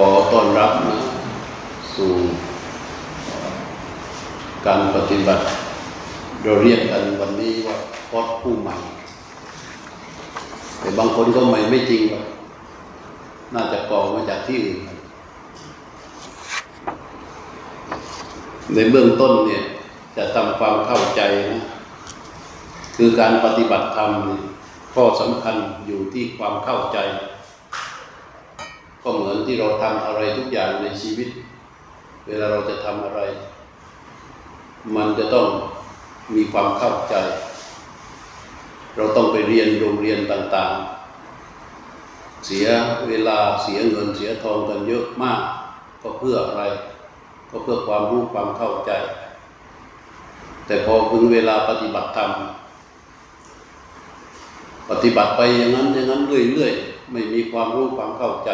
[0.00, 0.98] ขอต้อนรับนะ
[1.96, 2.12] สู่
[4.66, 5.44] การปฏิบัติ
[6.42, 7.76] เราเรียกกันวันนี้ว่า
[8.08, 8.76] คอร์สผู้ใหม่
[10.80, 12.26] แต่บางคนก็ใหม่ไม่จริงหรอก
[13.54, 14.80] น่าจะกองมาจากที่อื่น
[18.74, 19.64] ในเบื้องต้นเนี่ย
[20.16, 21.20] จะทำความเข้าใจ
[21.50, 21.64] นะ
[22.96, 24.10] คือการปฏิบัติธรรม
[24.94, 25.56] ข้อสำคัญ
[25.86, 26.98] อยู่ที่ความเข้าใจ
[29.02, 31.28] ก็เหมือนที่เราทำอะไรทุกอย่างในชีวิต
[32.26, 33.20] เวลาเราจะทำอะไร
[34.96, 35.46] มันจะต้อง
[36.34, 37.14] มีความเข้าใจ
[38.96, 42.66] เราต้องไปเรียนโรงเรียนต่างๆ เสีย
[43.08, 45.40] เวลาเสียเงินเสียทองกันเยอะมาก
[46.02, 46.62] ก็เพื่ออะไร
[47.50, 48.90] ก็เพื่อความรู้ความเข้าใจ
[50.66, 52.30] แต่พอถึงเวลาปฏิบัติธรรม
[54.90, 58.50] ปฏิบัติไปอย่างนั้นอย่างนั้นเรื่อยๆไม่มีความรู้ความเข้าใจ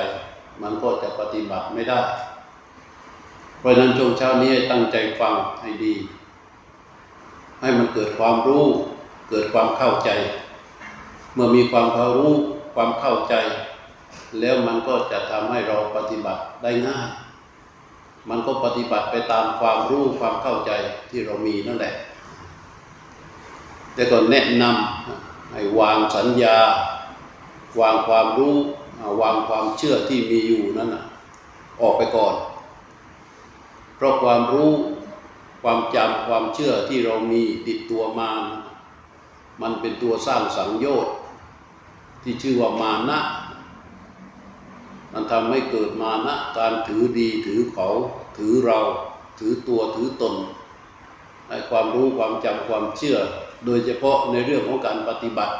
[0.63, 2.01] มันก็จะปฏิบัติไม่ได้
[3.59, 5.95] เพราะนั้นช่วงเช้านี้ตั้งใจฟังให้ดี
[7.61, 8.65] ให้มันเกิดความรู้
[9.31, 10.11] เกิดความเข้าใจ
[11.35, 12.33] เมื่อมีความเขารู้
[12.75, 13.35] ความเข้าใจ
[14.41, 17.09] แล้วมันก็จะทำให้เราปฏิบัติได้ง่าย
[18.29, 20.71] มันก็ปฏิบัติไปตามความรู้ความเข้าใจ
[21.11, 21.95] ที่เรามีนั่นแหละ
[23.95, 26.57] แต่ก็แนะนำให้วางสัญญา
[27.81, 28.57] วางความรู้
[29.21, 31.05] วางความเชื่อที่มีอยู่นั้นนะ
[31.81, 32.35] ออกไปก่อน
[33.97, 34.71] เพราะความรู้
[35.63, 38.31] ความจำความเชื่อที่เรามีติดตัวมา
[39.63, 41.15] มันเป็นตัวสร้างสังโยชน์
[42.23, 43.21] ที่ชื่อว่ามานะ
[45.13, 47.89] มันทำให้เกิดมานะการถือดีถือเขา
[48.39, 48.79] ถือเรา
[49.39, 50.35] ถือตัวถือตน
[51.49, 53.17] ให้ความรู้ความจำความเชื่อ
[53.67, 55.55] โดยเฉพาะในเรื่องของการปฏิบัติ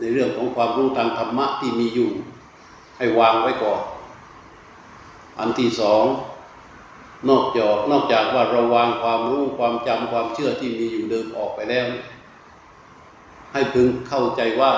[0.00, 2.10] ในเรื่องของความรู้ทางธรรมะที่มีอยู่
[2.98, 3.80] ให้วางไว้ก่อน
[5.38, 6.04] อันที่สอง
[7.28, 11.86] นอกจากนอกจากว่าเราวางความรู้ความจำความเชื่อที่มีอยู่เดิมออกไปแล้ว
[13.52, 14.72] ให้พึงเข้าใจว่า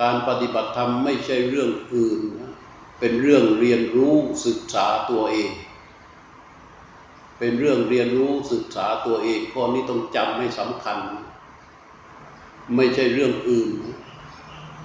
[0.00, 2.52] การปฏิบัติธรรมไม่ใช่เรื่องอื่นนะ
[2.98, 4.14] เป็นเรื่องเรียนรู้
[4.46, 5.50] ศึกษาตัวเอง
[7.38, 10.98] เป็นเรื่องเรียนรู้ศึกษาตัวเองข้อนี้ต้องจำให้สำคัญ
[12.76, 13.70] ไม่ใช่เรื่องอื่น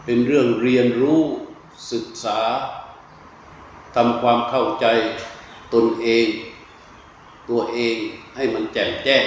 [0.05, 1.21] เป็นเรื่องเรียนรู้
[1.91, 2.39] ศึกษา
[3.95, 4.85] ทำความเข้าใจ
[5.73, 6.27] ตนเอง
[7.49, 7.95] ตัวเอง
[8.35, 9.25] ให้มันแจ่มแจ้ง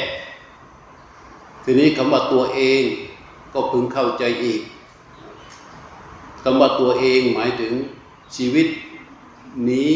[1.64, 2.82] ทีนี้คำว่าตัวเอง
[3.52, 4.62] ก็พึงเข้าใจอีก
[6.42, 7.72] คำว่าตัวเองหมายถึง
[8.36, 8.66] ชีวิต
[9.70, 9.92] นี้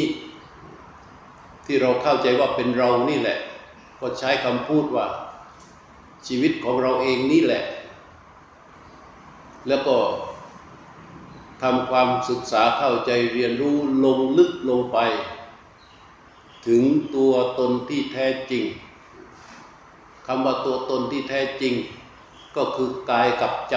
[1.64, 3.38] ที่เราเข้าใจว่าเป็นเรานี่แหละ
[4.00, 5.06] ก็ใช้คำพูดว่า
[6.26, 7.62] ชีวิตของเราเองนี่แหละ
[9.68, 9.96] แล้วก็
[11.62, 14.98] ทำความศึกษาเข้าใจเรียนรู้ลงลึกลงไป
[16.66, 16.82] ถึง
[17.14, 18.64] ตัวตนที่แท้จริง
[20.26, 21.74] คำว่าตัวตนที่แท้จริง
[22.56, 23.76] ก็คือกายกับใจ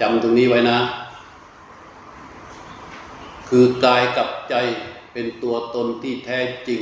[0.00, 0.78] จำตรงนี้ไว้นะ
[3.48, 4.54] คือกายกับใจ
[5.12, 6.80] เป็นตัวตนที่แท้จริง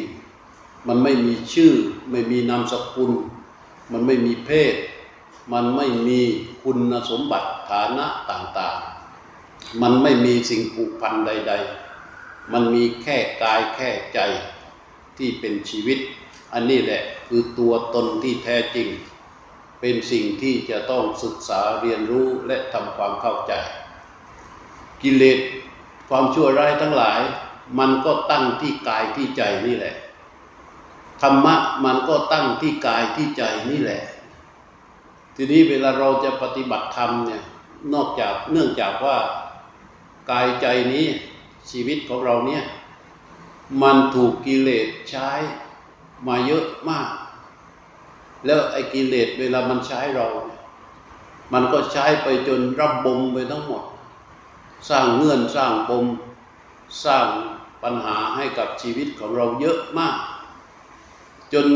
[0.86, 1.72] มันไม่มีชื่อ
[2.10, 3.12] ไม่มีนามสกุล
[3.92, 4.75] มันไม่มีเพศ
[5.52, 6.20] มันไม่มี
[6.62, 8.88] คุณสมบัติฐานะต่างๆ
[9.83, 11.53] มันไม่มีสิ่งผูกพันใด
[12.03, 14.21] ๆ มันมีแค่กายแค่ใจ
[15.19, 15.99] ที่เป็นชีวิต
[16.53, 18.89] อันนี้แหละคือตัวตนที่แท้จริง
[19.81, 23.53] เป็นสิ่งที่จะต้องศึกษาเรียนรู้และทำความเข้าใจ
[25.03, 25.39] กิเลส
[26.09, 27.21] ความชั่วร้ายทั้งหลาย
[27.79, 29.95] มันก็ตั้งที่กายที่ใจนี่แหละ
[31.23, 31.55] ธรรมะ
[31.85, 34.03] มันก็ตั้งที่กายที่ใจนี่แหละ
[35.37, 37.43] ทีนี้เวลาเราจะปฏิบัติธรรมเนี่ย
[37.95, 39.17] นอกจากเนื่องจากว่า
[40.31, 41.06] กายใจนี้
[41.71, 42.65] ชีวิตของเราเนี่ย
[43.83, 45.31] มันถูกกิเลสใช้
[46.27, 47.11] มาเยอะมาก
[48.44, 50.27] แล้วไอ้กิเลสเวลามันใช้เรา
[51.53, 53.85] มันก็ใช้ไปจนรับบมไปทั้งหมด
[54.88, 56.06] สร้างเงื่อนสร้างปม
[57.05, 57.26] สร้าง
[57.82, 60.19] ปัญหาให้กับชีวิตของเราเยอะมาก
[61.52, 61.67] จน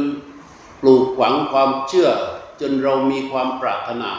[0.81, 2.09] ปลูกฝังความเชื่อ
[2.61, 4.13] จนเรามีความปรารถนา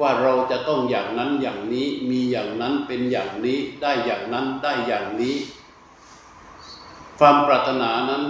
[0.00, 5.36] ว่าเราจะต้องอย่างนั้นอย่างนี้มีอย่างนั้นเป็นอย่างนี้ได้อย่างนั้นได้อย่างนี้
[7.18, 8.22] ความปรารถนานั้น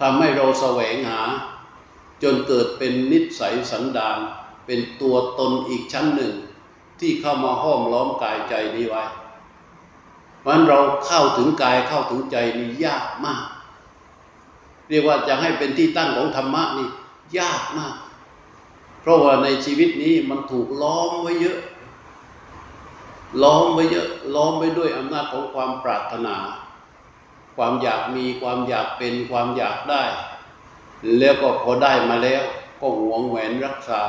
[0.00, 1.22] ทำให้เราแสวงหา
[2.22, 4.18] จนเกิดเป็นนิสัยสันดาน
[4.66, 6.34] เป็นตัวตนอีกชั้นหนึ่ง
[7.00, 9.04] ที่เข้ามาห้อมล้อมกายใจนี้ไว้
[10.40, 13.42] เพราะนั้นเราเข้าถึงกายเข้าถึงใจนี่ยากมาก
[14.88, 16.88] เรียกว่าจะให้เป็นที่ตั้งของธรรมะนี่
[17.38, 17.94] ยากมาก
[19.04, 21.58] เพราะว่าในชีวิตนี้มันถูกล้อมไว้เยอะ
[23.42, 26.36] ล้อมไว้เยอะ ล้อมไว้ด้วยอำนาจของความปรารถนา
[27.56, 30.02] ความอยากมีความอยากเป็นความอยากได้
[31.18, 32.42] แล้วก็พอได้มาแล้ว
[32.80, 34.02] ก็หวงแหวนรักษา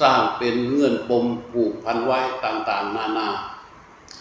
[0.00, 3.28] สร้างเป็นเงื่อนปมผูกพันไว้ต่าง ๆ นานา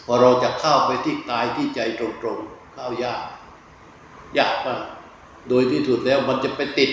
[0.06, 3.22] พอเราจะเข้าไปที่กายที่ใจตรงๆเข้ายาก
[4.38, 4.82] ยากมาก
[5.50, 6.92] โดยที่สุดแล้วมันจะไปติด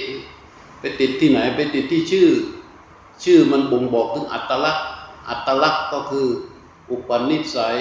[0.80, 2.28] ไปติดที่ไหนไปติดที่ชื่อ
[3.22, 4.86] ชื่อมันบ่งบอกถึงอัตลักษณ์
[5.28, 6.26] อัตลักษณ์ก็คือ
[6.90, 7.76] อุปนิสัย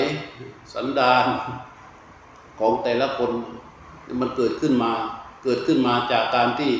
[0.73, 1.25] สันดาน
[2.59, 3.31] ของแต่ละคน
[4.21, 4.91] มันเกิดขึ้นมา
[5.43, 6.71] เกิดขึ้นมาจากการที่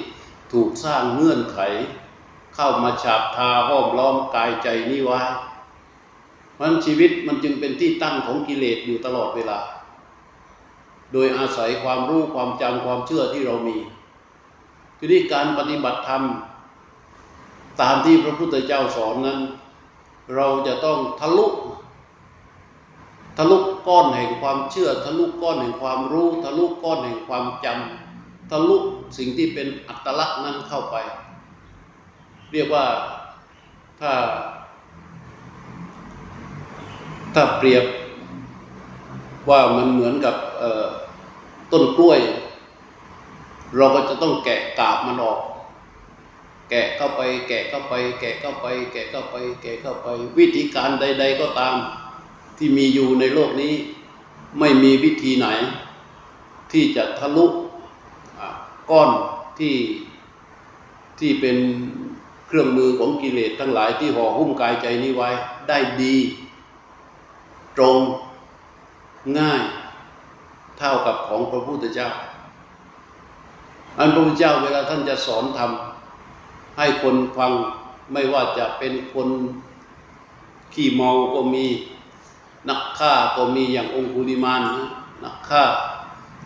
[0.54, 1.60] ถูกสร้างเงื่อนไข
[2.56, 5.20] เข้ามาฉาบทาห้อมล้อมกายใจนี้ไว้
[6.56, 9.60] เพราะชีวิตมันจึงเป็นที่ตั้งของกิเลสอยู่ตลอดเวลา
[11.14, 13.78] โดยอาศัยความรู้ความจำความเชื่อที่เรามี
[14.98, 16.24] ทีนี้การปฏิบัติธรรม
[17.82, 19.40] ตามที่พระพุทธเจ้าสอนนั้น
[20.36, 21.48] เราจะต้องทะลุ
[23.38, 28.76] ทะลุก้อนแห่งความเชื่อ ทะลุก้อนแห่งความรู้ ทะลุก้อนแห่งความจำทะลุ
[29.18, 30.96] สิ่งที่เป็นอัตลักษณ์นั้นเข้าไป
[32.52, 32.86] เรียกว่า
[34.00, 34.14] ถ้า
[37.34, 37.86] ถ้าเปรียบ
[39.50, 40.36] ว่ามันเหมือนกับ
[41.72, 42.20] ต้นกล้วย
[43.78, 45.40] เราก็จะต้องแกะกาบมันออก
[46.70, 50.08] แกะเข้าไป แกะเข้าไป แกะเข้าไป แกะเข้าไป แกะเข้าไป
[50.38, 51.76] วิธีการใด ๆ ก็ตาม
[52.58, 53.74] ที่มีอยู่ในโลกนี้
[54.60, 55.48] ไม่มีวิธีไหน
[56.72, 57.46] ที่จะทะลุ
[58.92, 59.10] ก้อน
[59.60, 59.76] ที่
[61.20, 61.58] ที่เป็น
[62.48, 65.30] เครื่องมือของกิเลสทั้งหลายที่ห่อหุ้มกายใจนี้ไว้
[65.68, 66.16] ได้ดี
[67.78, 67.98] ตรง
[69.40, 69.62] ง่าย
[70.78, 72.10] เท่ากับของพระพุทธเจ้า
[74.00, 75.93] อันพระพุทธเจ้าเวลาท่านจะสอนทำ
[76.78, 77.52] ให้คนฟัง
[78.12, 79.30] ไม่ว่าจะเป็นคน
[80.74, 81.66] ขี้เมาก็มี
[82.70, 84.64] นักฆ่าก็มีอย่างองคุลิมาน
[85.24, 85.64] นักฆ่า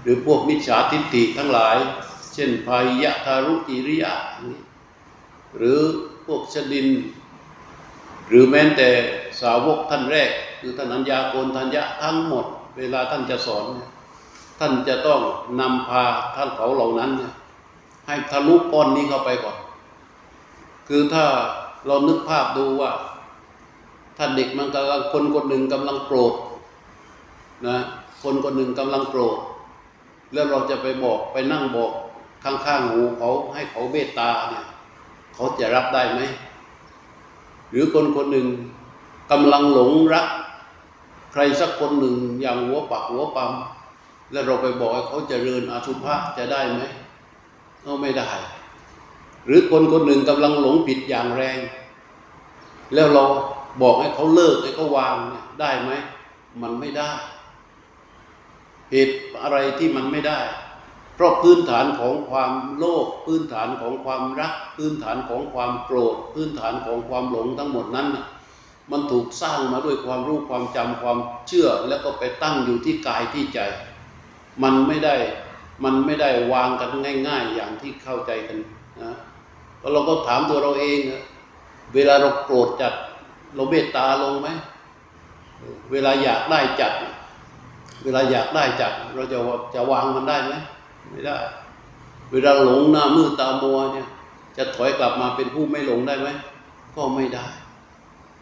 [0.01, 1.77] หรือพวกมิจฉาทิฏฐิทั้งหลาย
[2.33, 4.13] เช่นพายะทารุกิริยะ
[5.57, 5.79] หรือ
[6.25, 6.87] พวกชดิน
[8.27, 8.89] หรือแม้แต่
[9.41, 12.45] สาวกท่านแรก คือท่านอัญญาโกนทัญญะทั้งหมด
[12.77, 13.65] เวลาท่านจะสอน
[14.59, 15.21] ท่านจะต้อง
[15.59, 16.03] นำพา
[16.35, 17.11] ท่านเขาเหล่านั้น
[18.07, 19.57] ให้ทะลุก้อนนี้เข้าไปก่อน
[20.87, 21.25] คือถ้า
[21.87, 22.91] เรานึกภาพดูว่า
[24.17, 26.33] ถ้าเด็กมันกำลังคนคนหนึ่งกำลังโกรธ
[27.67, 27.77] นะ
[28.23, 29.37] คนคนหนึ่งกำลังโกรธ
[30.33, 31.91] แล้วเราจะไปบอกไปนั่งบอก
[32.43, 34.65] ข้างๆหูเขาให้เขาเมตตาเนี่ย
[35.33, 36.21] เขาจะรับได้ไหม
[37.69, 38.47] หรือคนคนหนึ่ง
[39.31, 40.27] กำลังหลงรัก
[41.31, 43.51] ใครสักคนหนึ่งอย่างหัวปักหัวปั๊ม
[44.31, 46.81] แล้วเราไปบอกเขาจะเริญอาชุภะจะได้ไหม
[47.83, 48.29] ก็ไม่ได้
[49.47, 51.59] หรือคนคนหนึ่งกำลังหลงผิดอย่างแรง
[52.93, 53.23] แล้วเรา
[53.81, 55.91] บอกให้เขาเลิกให้เขาวางเนี่ยได้ไหม
[56.61, 57.11] มันไม่ได้
[58.91, 60.39] เหตุอะไรที่มันไม่ได้
[61.15, 68.07] เพราะพื้นฐานของความโลภพื้นฐานของความรัก พื้นฐานของความโกรธ พื้นฐานของความหลงทั้งหมดนั้น
[68.91, 71.17] มันถูกสร้างมาด้วยความรู้ความจำความ
[71.47, 73.59] เชื่อ แล้วก็ไปตั้งอยู่ที่กายที่ใจ
[74.63, 75.15] มันไม่ได้
[75.83, 76.89] มันไม่ได้วางกัน
[77.27, 78.57] ง่าย ๆ อย่างที่เข้าใจกัน
[79.03, 79.13] นะ
[79.91, 80.99] เราก็ถามตัวเราเอง
[81.93, 82.93] เวลาเราโกรธจัด
[83.55, 84.49] เราเมตตาลงไหม
[85.91, 86.93] เวลาอยากได้จัด
[88.03, 89.37] เวลาอยากได้จัด เราจะ
[89.73, 90.53] จะวางมันได้ไหม
[91.11, 91.37] ไม่ได้
[92.31, 94.07] เวลาหลงหน้ามือตามัวเนี่ย
[94.57, 96.29] จะถอยกลับมาเป็นผู้ไม่หลงได้ไหม
[96.95, 97.47] ก็ไม่ได้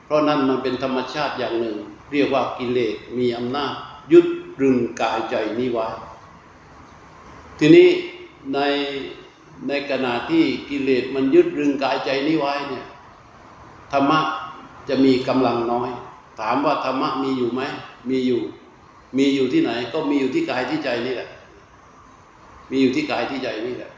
[0.06, 1.75] เพราะนั่นมันเป็นธรรมชาติอย่างหนึ่ง
[2.12, 3.74] เรียกว่ากิเลสมีอำนาจ
[4.12, 4.28] ยึด
[4.62, 5.88] รึงกายใจนี้ไว้
[7.60, 7.88] ทีนี้
[8.54, 8.60] ใน
[9.68, 12.86] ในขณะที่กิเลสมันยึดรึงกายใจนี้ไว้เนี่ย
[13.92, 14.20] ธรรมะ
[14.90, 15.90] จะมีกำลังน้อย
[16.40, 17.62] ถามว่าธรรมะมีอยู่ไหม
[18.10, 18.42] มีอยู่
[19.18, 21.30] มีอยู่ที่ไหน ก็มีอยู่ที่กายที่ใจนี่แหละ
[22.72, 23.92] มีอยู่ที่กายที่ใจนี่แหละ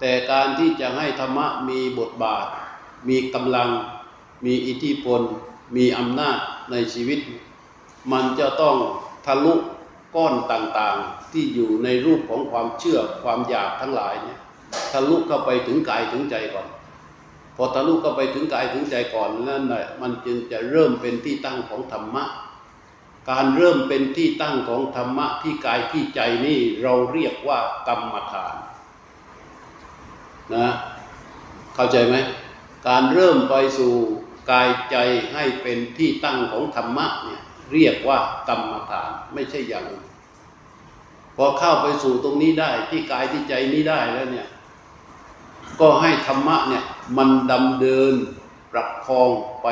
[0.00, 2.46] แต่การที่จะให้ธรรมะมีบทบาท
[3.08, 3.68] มีกำลัง
[4.44, 5.20] มีอิทธิพล
[5.76, 6.38] มีอำนาจ
[6.70, 7.20] ในชีวิต
[8.12, 8.76] มันจะต้อง
[9.26, 9.54] ทะลุ
[10.16, 14.38] ก้อนต่างๆ ที่อยู่ในรูปของความเชื่อความอยากทั้งหลายเนี่ย
[14.92, 16.68] ทะลุเข้าไปถึงกายถึงใจก่อน
[17.56, 22.24] พอทะลุก็ไปถึงกายถึงใจก่อนนั่นแหละมันจึงจะเริ่มเป็นที่ตั้งของธรรมะ
[23.30, 27.58] การเริ่มเป็นที่ตั้งของธรรมะที่กายที่ใจนี่เราเรียกว่า
[27.88, 28.54] กรรมฐาน
[30.54, 30.68] นะ
[31.74, 32.16] เข้าใจไหม
[32.88, 33.94] การเริ่มไปสู่
[34.50, 34.96] กายใจ
[35.32, 39.84] ให้เป็นที่ตั้งของธรรมะเนี่ยเรียกว่ากรรมฐานไม่ใช่อย่าง
[41.36, 44.48] พอเข้าไปสู่ตรงนี้ได้ที่กายที่ใจนี้ได้แล้วเนี่ย
[45.80, 46.84] ก็ให้ธรรมะเนี่ย
[47.16, 48.14] มันดำเดิน
[48.72, 49.30] ประคอง
[49.62, 49.66] ไป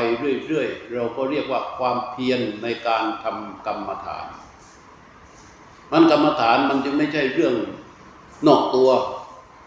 [0.46, 4.26] เรื่อยๆ เราก็เรียกว่าความเพียรในการทำกรรมฐาน
[5.92, 7.54] มันกรรมฐานมันจึงไม่ใช่เรื่อง
[8.46, 8.90] นอกตัว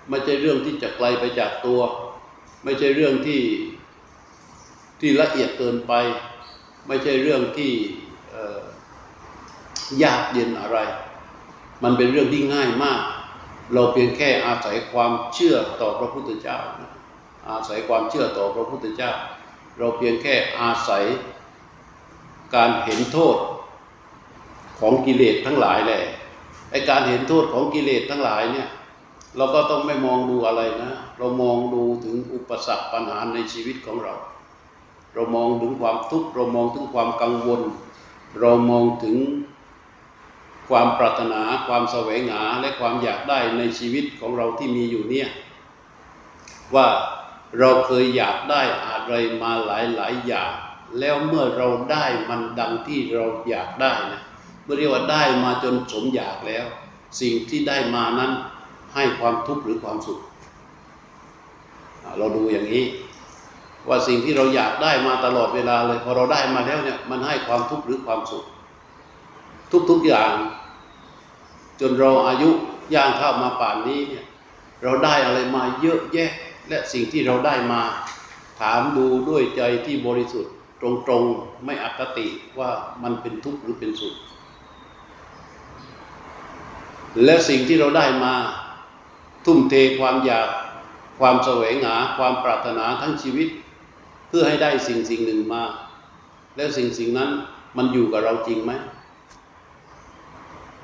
[0.09, 1.81] ไม่ใช่เรื่องที่จะไกลไปจากตัว
[2.63, 3.41] ไม่ใช่เรื่องที่
[4.99, 5.93] ที่ละเอียดเกินไป
[6.87, 7.71] ไม่ใช่เรื่องที่
[10.03, 10.77] ยากเย็นอะไร
[11.83, 13.01] มันเป็นเรื่องที่ง่ายมาก
[13.73, 16.57] เราเพียงแค่อาศัยความเชื่อต่อพระพุทธเจ้า
[17.49, 19.11] อาศัยความเชื่อต่อพระพุทธเจ้า
[19.77, 21.03] เราเพียงแค่อาศัย
[22.55, 23.37] การเห็นโทษ
[24.79, 26.01] ของกิเลสทั้งหลายแหละ
[26.71, 28.67] ไอการเห็นโทษของกิเลสทั้งหลายเนี่ย
[29.37, 34.13] เราก็ต้องไม่มองดูอะไรนะ เรามองดูถึงอุปสรรคปัญหาในชีวิตของเรา
[35.13, 37.61] เรามองถึงความทุกข์เรามองถึงความกังวล
[38.39, 39.17] เรามองถึง
[40.71, 45.29] ความปรารถนาความแสวงหาและความอยากได้ในชีวิตของเราที่มีอยู่เนี่ย
[46.75, 46.87] ว่า
[47.59, 50.51] เราเคยอยากได้อะไรมาหลายหลายอย่าง
[50.99, 54.21] แล้วเมื่อเราได้มันดังที่เราอยากได้นะ
[54.63, 56.65] เมื่อเรียกว่าได้มาจนสมอยากแล้ว
[57.21, 58.31] สิ่งที่ได้มานั้น
[58.95, 60.19] ให้ความทุกข์หรือความสุข
[62.17, 62.85] เราดูอย่างนี้
[63.87, 68.43] ว่าสิ่งที่เราอยากได้มาตลอดเวลาเลยพอเราได้มาแล้วเนี่ยมันให้ความทุกข์หรือความสุข
[69.89, 70.33] ทุกๆอย่าง
[71.81, 72.49] จนเราอายุ
[72.95, 74.25] ย่างเข้ามาป่านนี้เนี่ย
[74.83, 76.31] เราได้อะไรมาเยอะแยะ
[76.69, 77.81] และสิ่งที่เราได้มา
[78.59, 82.27] ถามดูด้วยใจที่บริสุทธิ์ ตรงๆไม่อคติ
[82.59, 82.69] ว่า
[83.03, 84.15] มันเป็นทุกข์หรือเป็นสุข
[87.23, 88.33] และสิ่งที่เราได้มา
[89.45, 90.47] ทุ่มเทความอยาก
[91.19, 93.47] ความแสวงหาความปรารถนาทั้งชีวิต
[94.27, 95.63] เพื่อให้ได้สิ่งสิ่งหนึ่งมา
[96.55, 97.29] แล้วสิ่งสิ่งนั้น
[97.77, 98.71] มันอยู่กับเราจริงไหม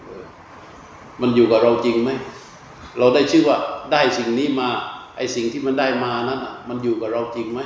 [0.04, 0.24] เออ
[1.22, 2.12] มันอยู่กับเราจริงไหม
[2.98, 3.58] เราได้ชื่อว่า
[3.92, 4.70] ได้สิ่งนี้มา
[5.18, 7.60] ไอสิ่งที่มันได้มานั้นมันอยู่กับเราจริงไหม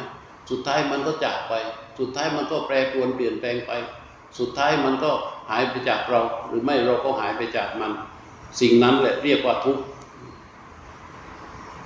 [0.49, 1.53] สุดท้ายมันก็จากไป
[1.99, 3.71] สุดท้ายมันก็แปรปรวนเปลี่ยนแปลงไป
[4.39, 5.11] สุดท้ายมันก็
[5.49, 7.91] หายไปจากเรา หรือไม่เราก็หายไปจากมัน
[8.59, 9.83] สิ่งนั้นแหละเรียกว่าทุกข์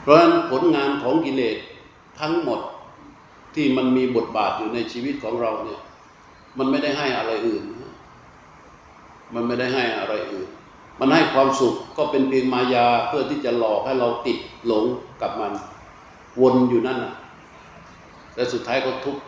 [0.02, 1.58] เพราะฉะนั้นผลงานของกิเลส
[2.20, 2.60] ทั้งหมด
[3.56, 5.82] ที่มันมีบทบาทอยู่ในชีวิตของเราเนี่ย
[6.58, 7.64] มันไม่ได้ให้อะไรอื่น
[9.34, 10.50] มันไม่ได้ให้อะไรอื่น
[11.00, 14.38] มันให้ความสุขก็เป็นเพียงมายาเพื่อที่จะหลอกให้เราติด
[14.68, 14.86] หลง
[15.22, 15.54] กับมัน
[16.42, 17.14] วนอยู่นั่นนะ
[18.36, 19.22] และสุดท้ายก็ทุกข์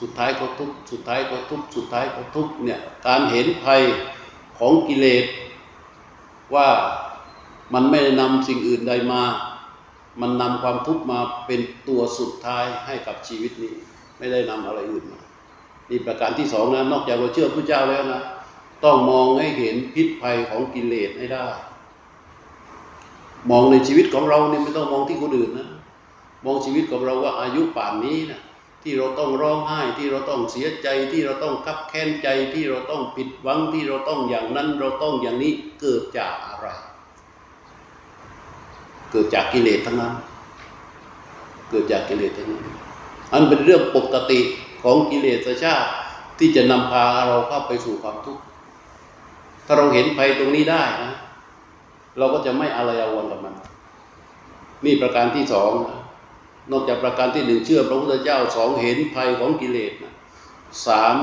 [0.00, 3.82] สุดท้ายก็ทุกข์สุดท้ายก็ทุกข์สุดท้ายก็ทุกข์เนี่ยการเห็นภัย
[4.58, 5.24] ของกิเลส
[6.54, 6.68] ว่า
[7.74, 9.22] มันไม่ได้นำสิ่งอื่นใดมา
[10.20, 13.74] มันนำความทุกข์มาเป็นตัวสุดท้ายให้กับชีวิตนี้
[14.18, 15.20] ไม่ได้นำอะไรอื่นมา
[15.90, 18.20] นี่ประการที่สองนะนอกจากเราเชื่อพระเจ้าแล้วนะ
[18.84, 21.46] ต้องมองให้เห็นพิษภัยของกิเลสให้ได้
[23.50, 25.68] มองในชีวิตของเราเนี่ยไม่ต้องมองที่คนอื่นนะ
[26.44, 28.40] มองชีวิตของเราว่าอายุป่านนี้นะ
[28.82, 36.66] ที่เราต้องร้องไห้ที่เราต้องเสียใจที่เราต้องคับแค้นใจที่เราต้องผิดหวังที่เราต้องอย่างนั้น เราต้องอย่างนี้เกิดจากอะไร
[39.10, 40.14] เกิดจากกิเลสทั้งนั้น
[41.70, 42.62] เกิดจากกิเลสทั้งนั้น
[43.32, 44.40] อันเป็นเรื่องปกติ
[44.82, 45.88] ของกิเลสชาติ
[46.38, 48.42] ที่จะนำพาเราเข้าไปสู่ความทุกข์
[49.66, 51.12] ถ้าเราเห็นภัยตรงนี้ได้นะ
[52.18, 53.54] เราก็จะไม่อะไรอาวรกับมัน
[54.84, 55.98] นี่ประการที่สองนะ
[56.70, 60.12] นอกจากประการที่หนึ่งเชื่อพระพุทธเจ้าสองเห็นภัยของกิเลสนะ
[60.86, 61.16] สาม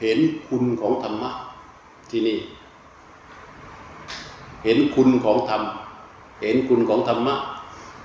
[0.00, 1.30] เห็นคุณของธรรมะ
[2.10, 2.38] ที่นี่
[4.64, 5.62] เห็นคุณของธรรม
[6.42, 7.34] เห็นคุณของธรรมะ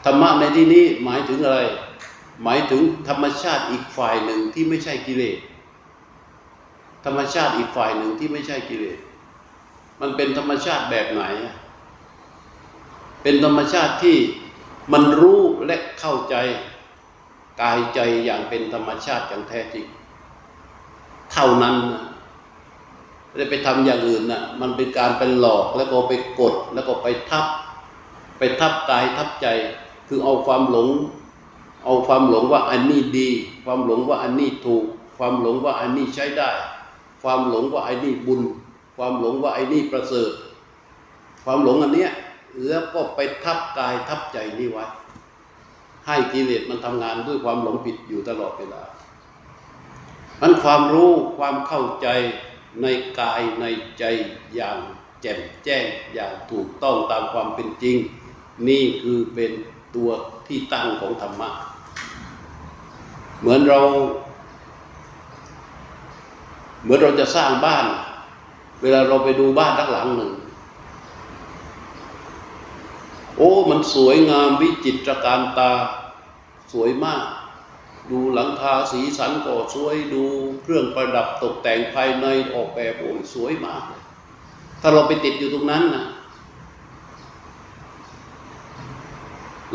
[0.06, 1.60] ธรรมะในที่นี้หมายถึงอะไร
[2.44, 5.38] หมายถึงธรรมชาติอีกฝ่ายหนึ่งที่ไม่ใช่กิเลส
[7.06, 9.00] ธรรมชาติอีกฝ่ายหนึ่งที่ไม่ใช่กิเลส
[10.02, 11.24] มันเป็นธรรมชาติแบบไหน
[13.24, 14.18] เป็นธรรมชาติที่
[14.94, 16.36] มันรู้และเข้าใจ
[17.62, 19.86] กายใจอย่างเป็นธรรมชาติอย่างแท้จริง
[21.32, 22.04] เท่านั้นนะ
[23.28, 27.46] ไม่ได้ไปทำอย่างอื่นนะมันเป็นการเป็นหลอกแล้วก็ไปกดแล้วก็ไปทับ
[28.38, 29.48] ไปทับกายทับใจ
[30.08, 30.90] คือเอาความหลง
[31.86, 33.30] เอาความหลงว่าอันนี้ดี
[33.66, 34.84] ความหลงว่าอันนี้ถูก
[35.18, 36.50] ความหลงว่าอันนี้ใช้ได้
[37.22, 38.42] ความหลงว่าอ้นี่บุญ
[38.98, 40.32] ความหลงว่าไอ้นี่ประเสริฐ
[41.46, 42.12] ความหลงอันเนี้ย
[42.68, 44.86] แล้วก็ไปทับกายทับใจนี่ไว้
[46.06, 48.84] ให้กิเลสมันทำงานด้วยความหลงผิดอยู่ตลอดเวลา
[50.42, 52.08] มันความรู้ความเข้าใจ
[52.82, 52.86] ใน
[53.20, 53.66] กายใน
[54.00, 54.04] ใจ
[54.56, 54.78] อย่าง
[55.22, 57.98] แจ่มแจ้งอย่างถูกต้องตามความเป็นจริง
[58.68, 59.52] นี่คือเป็น
[59.96, 60.10] ตัว
[60.48, 61.50] ที่ตั้งของธรรมะ
[63.40, 63.80] เหมือนเรา
[66.84, 67.86] เหมือนเราจะสร้างบ้าน
[68.82, 70.32] เวลาเราไปดูบ้านทักหลังหนึ่ง
[73.38, 75.72] โอ้ มันสวยงามวิจิตรการตา
[76.74, 77.24] สวยมาก
[78.12, 80.24] ดูหลังคาสีสันก็สวยดู
[80.64, 84.02] เครื่องประดับตกแต่งภายในออกแบบโอ้ยสวยมากเลย
[84.82, 86.04] ถ้าเราไปติดอยู่ตรงนั้นนะ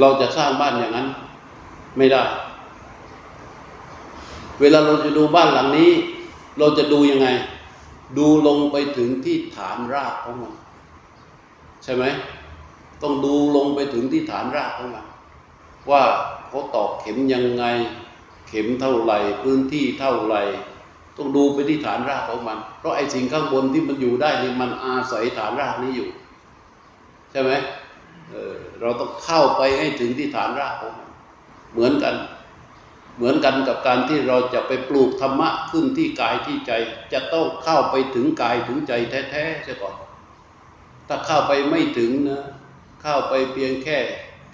[0.00, 1.06] เราจะสร้างบ้านอย่างนั้น
[1.98, 2.22] ไม่ได้
[4.60, 5.90] เวลาเราจะดูบ้านหลังนี้
[6.58, 7.28] เราจะดูยังไง
[8.18, 10.54] ดูลงไปถึงที่ฐานรากของมัน
[11.84, 12.04] ใช่ไหม
[13.02, 15.06] ต้องดูลงไปถึงที่ฐานรากของมัน
[15.90, 16.02] ว่า
[16.46, 17.64] เขาตอกเข็มยังไง
[18.48, 20.42] เข็มเท่าไหร่ พื้นที่เท่าไหร่
[21.16, 26.08] ต้องดูไปที่ฐานรากของมัน เพราะไอ้สิ่งข้างบนที่มันอยู่ได้นี่มันอาศัยฐานรากนี้อยู่
[27.30, 27.50] ใช่ไหม
[28.30, 31.08] เเราต้องเข้าไปให้ถึงที่ฐานรากของมัน
[31.72, 32.14] เหมือนกัน
[33.16, 36.72] เหมือนกันกับการที่เราจะไปปลูกธรรมะขึ้นที่กายที่ใจ
[37.12, 38.92] จะต้องเข้าไปถึงกายถึงใจ
[39.30, 39.94] แท้ๆใช่ก่อน
[41.08, 42.44] ถ้าเข้าไปไม่ถึงนะ
[43.02, 43.98] เข้าไปเพียงแค่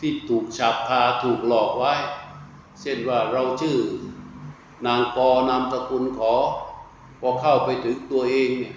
[0.00, 1.94] ที่ถูกฉับพาถูกหลอกไว้
[2.80, 3.78] เช่นว่าเราชื่อ
[4.86, 6.34] นางกอนามสกุลขอ
[7.20, 8.74] พอเข้าไปถึงตัวเองเนี่ย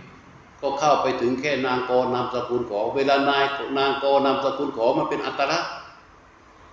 [0.61, 3.45] ก็เข้าไปถึงแค่นางกอนามสกุลขอ เวลานาย
[3.77, 5.71] นางกอนามสกุลขอมันเป็นอัตลักษณ์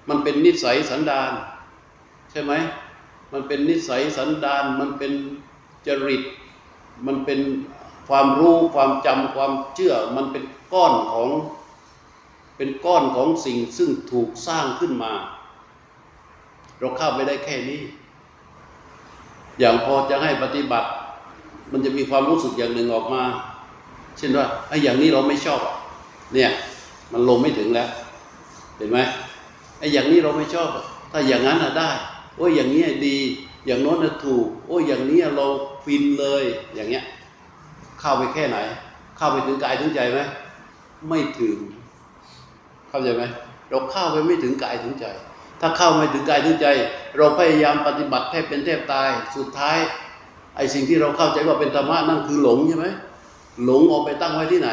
[0.08, 1.32] มันเป็นนิสัยสันดาน
[2.30, 2.52] ใช่ไหม
[3.32, 5.12] มันเป็นนิสัยสันดาน มันเป็น
[5.86, 6.22] จริต
[7.06, 7.40] มันเป็น
[8.08, 11.28] ความรู้ความจำความเชื่อ มันเป็นก้อนของ
[12.56, 15.12] เป็นก้อนของสิ่งซึ่งถูกสร้างขึ้นมา
[16.78, 17.80] เราเข้าไปได้แค่นี้
[19.58, 20.88] อย่างพอจะให้ปฏิบัติ
[21.72, 23.22] มันจะมีความรู้สึกอย่างหนึ่งออกมา
[24.18, 25.60] เช่นว่าไอ้อย่างนี้เราไม่ชอบ
[26.34, 26.50] เนี่ย
[27.12, 27.88] มันลงไม่ถึงแล้ว
[28.76, 28.98] เห็นไหม
[29.78, 30.68] ไอ้อย่างนี้เราไม่ชอบ
[31.12, 31.90] ถ้าอย่างนั้นอะได้
[32.38, 33.16] โอ้ยอย่างนี้ดี
[33.66, 35.46] อย่างโน้นนะถูก โอ้ยอย่างนี้เรา
[35.84, 37.04] ฟินเลยอย่างเงี้ย
[38.00, 38.58] เข้าไปแค่ไหน
[39.16, 40.18] เข้าไปถึงกายถึงใจไหม
[41.08, 41.56] ไม่ถึง
[42.88, 43.22] เข้าใจไหม
[43.70, 45.06] เราเข้าไปไม่ถึงกายถึงใจ
[45.60, 46.66] ถ้าเข้าไม่ถึงกายถึงใจ
[47.16, 49.78] เราพยายามปฏิบัติแทบเป็นแทบตายสุดท้าย
[50.56, 52.86] ไอ้สิ่งที่เราเข้าใจว่าเป็นธรรมะนั่นคือหลงใช่ไหม
[53.64, 54.70] หลงเอาไปตั้งไว้ที่ไหน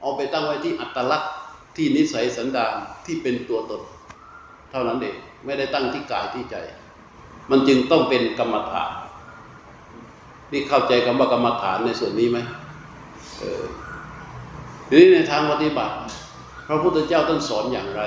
[0.00, 1.30] เอาไปตั้งไว้ที่อัตลักษณ์
[1.76, 2.74] ที่นิสัยสันดาน
[3.06, 3.82] ที่เป็นตัวตน
[4.70, 6.56] เท่านั้นเองไม่ได้ตั้งที่กายที่ใจ
[7.50, 8.92] มันจึงต้องเป็นกรรมฐาน
[10.52, 12.38] นี่เข้าใจคำว่ากรรมฐานในส่วนนี้ไหม
[13.38, 13.62] เออ
[14.88, 15.94] ทีนี้ในทางปฏิบัติ
[16.68, 18.02] พระพุทธเจ้าท่านสอนอย่างไร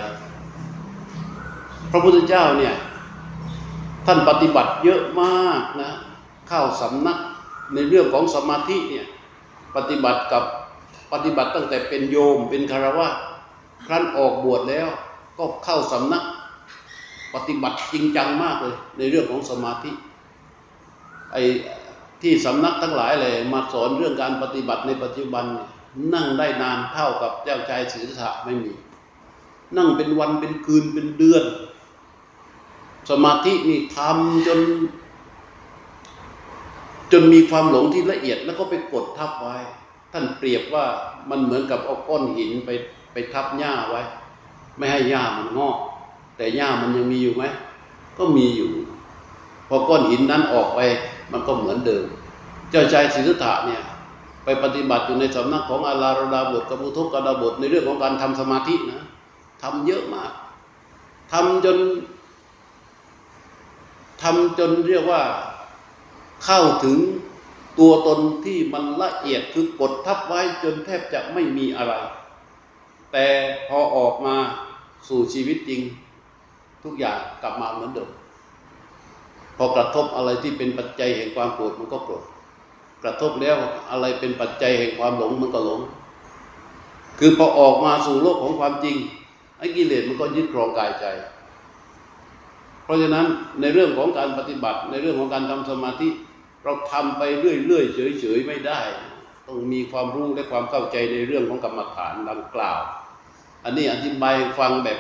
[1.92, 2.76] พระพุทธเจ้าเนี่ย
[4.06, 5.92] ท่านปฏิบัติเยอะมากนะ
[6.50, 7.18] เข้าสำนัก
[7.74, 9.08] ในเรื่องของสมาธิเนี่ย
[9.76, 10.44] ปฏิบัติกับ
[11.12, 13.08] ปฏิบัติตั้งแต่เป็นโยมเป็นคารวะ
[13.86, 14.88] ครั้นออกบวชแล้ว
[15.38, 16.24] ก็เข้าสำนัก
[17.36, 19.92] ปฏิบัติจริงจังมากเลย ในเรื่องของสมาธิ
[21.32, 21.42] ไอ้
[22.22, 25.66] ที่สำนักทั้งหลายเลยมาสอนเรื่องการปฏิบัติในปัจจุบันนี่
[26.14, 28.72] นั่งได้นานเท่ากับเจ้าชายศรีสะไม่มี
[29.78, 31.44] นั่งเป็นวันเป็นคืนเป็นเดือน
[33.10, 34.60] สมาธินี่ทำจน
[37.12, 39.58] จนมีความหลงที่ละเอียดแล้วก็ไปกดทับไว้
[40.14, 40.86] ท่านเปรียบว่า
[41.30, 42.70] มันเหมือนกับเอาก้อนหินไป
[43.14, 44.02] ไปทับหญ้าไว้
[44.78, 45.78] ไม่ให้หญ้ามันงอก
[46.38, 47.44] แต่หญ้ามันยังมีอยู่ไหม
[48.18, 48.72] ก็มีอยู่
[49.68, 50.80] พอก้อนหินนั้นออกไป
[51.32, 52.06] มันก็เหมือนเดิม
[52.70, 53.82] เจ้าชายสิทธัตถะเนี่ย
[54.44, 59.02] ไปปฏิบัติอยู่ในสำนักของอาลารดาบทกับอุทกกดาบทในเรื่องของการทำสมาธินะ
[59.62, 60.32] ทำเยอะมาก
[61.32, 61.78] ทำจน
[64.22, 65.22] ทำจนเรียกว่า
[66.46, 66.98] เข้าถึง
[67.80, 71.94] ตัวตนที่มันละเอียดคือกดทับไว้จนแทบจะไม่มีอะไร
[73.12, 73.28] แต่
[73.68, 74.36] พอออกมา
[75.08, 75.82] สู่ชีวิตจริง
[76.84, 78.10] ทุกอย่างกลับมาเหมือนเดิม
[79.58, 82.24] พอกระทบอะไรที่เป็นปัจจัยแห่งความโกรธมันก็โกรธ
[83.04, 83.58] กระทบแล้ว
[83.92, 85.82] อะไรเป็นปัจจัยแห่งความหลงมันก็หลง
[87.20, 88.96] คือพอออกมาสู่โลกของความจริง
[89.58, 91.06] ไอ้กิเลสมันก็ยึดครองกายใจ
[92.84, 93.26] เพราะฉะนั้น
[93.62, 96.10] ในเรื่องของการปฏิบัติ ในเรื่องของการทำสมาธิ
[96.64, 98.80] เราทำไปเรื่อยๆเฉยๆไม่ได้
[99.48, 102.80] ต้องมีความรู้และความเข้าใจในเรื่องของกรรมฐานดังกล่าว
[103.64, 105.00] อันนี้อธิบายฟังแบบ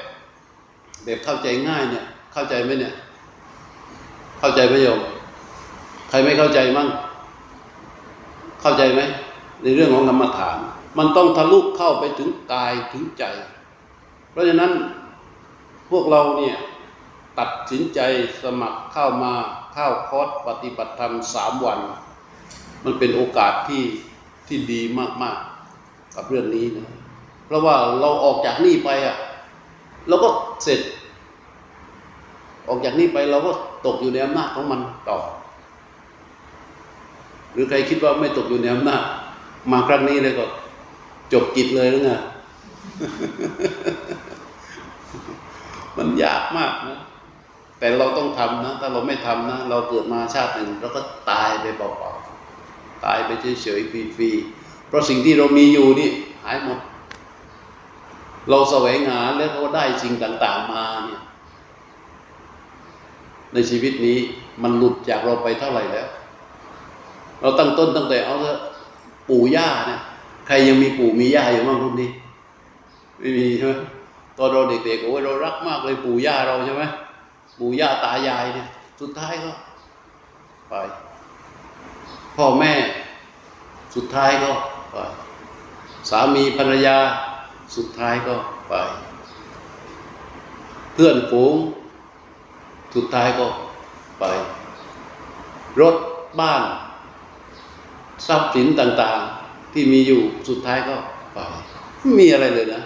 [1.03, 2.93] แบบเข้าใจง่ายเนี่ย เข้าใจไหมเนี่ย
[4.39, 4.99] เข้าใจไหมโยม
[6.09, 6.87] ใครไม่เข้าใจมั่ง
[8.61, 9.01] เข้าใจไหม
[9.61, 10.57] ในเรื่องของกรรมฐาน
[10.97, 13.23] มันต้องทะลุเข้าไปถึงกายถึงใจ
[14.31, 14.71] เพราะฉะนั้น
[15.89, 16.55] พวกเราเนี่ย
[17.39, 17.99] ตัดสินใจ
[18.43, 19.33] สมัครเข้ามา
[19.73, 21.79] เข้าคอร์สปฏิบัติธรรมสามวัน
[22.83, 23.83] มันเป็นโอกาสที่
[24.47, 24.81] ที่ดี
[25.23, 26.87] มากๆ กับเรื่องนี้นะ
[27.45, 29.17] เพราะว่าเราออกจากนี่ไปอะ
[30.07, 30.29] เราก็
[30.63, 30.79] เสร็จ
[32.67, 33.51] ออกจากนี่ไปเราก็
[33.85, 35.19] ตกอยู่ในอำนาจของมันต่อ
[37.53, 39.03] หรือใครคิดว่าไม่ตกอยู่ในอำนาจ
[39.71, 40.45] มาครั้งนี้เลยก็
[41.33, 42.11] จบกิจเลยหรือไง
[45.97, 46.99] มันยากมากนะ
[47.79, 53.29] แต่เราต้องทำนะ ถ้าเราไม่ทำนะ เราเกิดมาชาติหนึ่งเราก็ตายไปเปล่าๆตายไป
[53.61, 56.09] เฉยๆฟรีๆเพราะสิ่งที่เรามีอยู่นี่
[56.43, 56.79] หายหมด
[58.49, 61.21] เราแสวงหาแล้วก็ได้สิ่งต่าง ๆ มาเนี่ย
[63.53, 64.17] ในชีวิตนี้
[64.63, 66.07] มันหลุดจากเราไปเท่าไหร่แล้ว
[67.41, 68.59] เราตั้งต้นตั้งแต่เอาเถอะ
[69.29, 70.01] ปู่ย่าเนี่ย
[70.47, 72.09] ใครยังมีปู่มีย่าอยู่บ้างรุ่นนี้
[73.19, 73.73] ไม่มีใช่ไหม
[74.37, 76.83] ตอนเราเด็กๆโอ้ยเรารักมากเลยปู่ย่าเราใช่ไหม
[77.59, 78.67] ปู่ย่าตายายเนี่ย
[79.01, 79.51] สุดท้ายก็
[80.69, 80.73] ไป
[82.35, 82.73] พ่อแม่
[83.95, 84.51] สุดท้ายก็
[84.91, 84.97] ไป
[86.09, 86.97] สามีภรรยา
[87.75, 88.35] สุดท้ายก็
[88.69, 88.73] ไป
[90.93, 91.55] เพื่อนฝูง
[92.95, 93.47] สุดท้ายก็
[94.19, 94.23] ไป
[95.81, 95.95] รถ
[96.39, 96.63] บ้าน
[98.27, 100.95] ทรัพย์สินต่าง ๆ ที่มีอยู่สุดท้ายก็
[101.33, 101.39] ไป
[102.01, 102.81] ไม่มีอะไรเลยนะ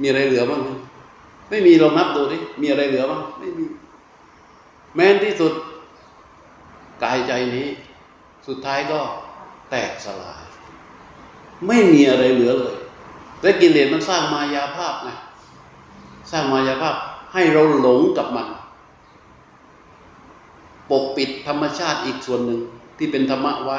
[0.00, 0.68] มีอะไรเหลือบ้างไหม
[1.48, 3.64] ไม่มีลองนับดูดิมีอะไรเหลือบ้างไม่มี
[4.94, 5.52] แม้นที่สุด
[7.02, 7.68] กายใจนี้
[8.46, 9.00] สุดท้ายก็
[9.70, 10.42] แตกสลาย
[11.66, 12.76] ไม่มีอะไรเหลือเลย
[13.42, 15.08] และกิเลสมันสร้างมายาภาพไง
[16.30, 16.96] สร้างมายาภาพ
[17.32, 18.48] ให้เราหลงกับมัน
[20.90, 22.60] ปกปิดธรรมชาติอีกส่วนหนึ่ง
[22.98, 23.78] ที่เป็นธรรมะไว้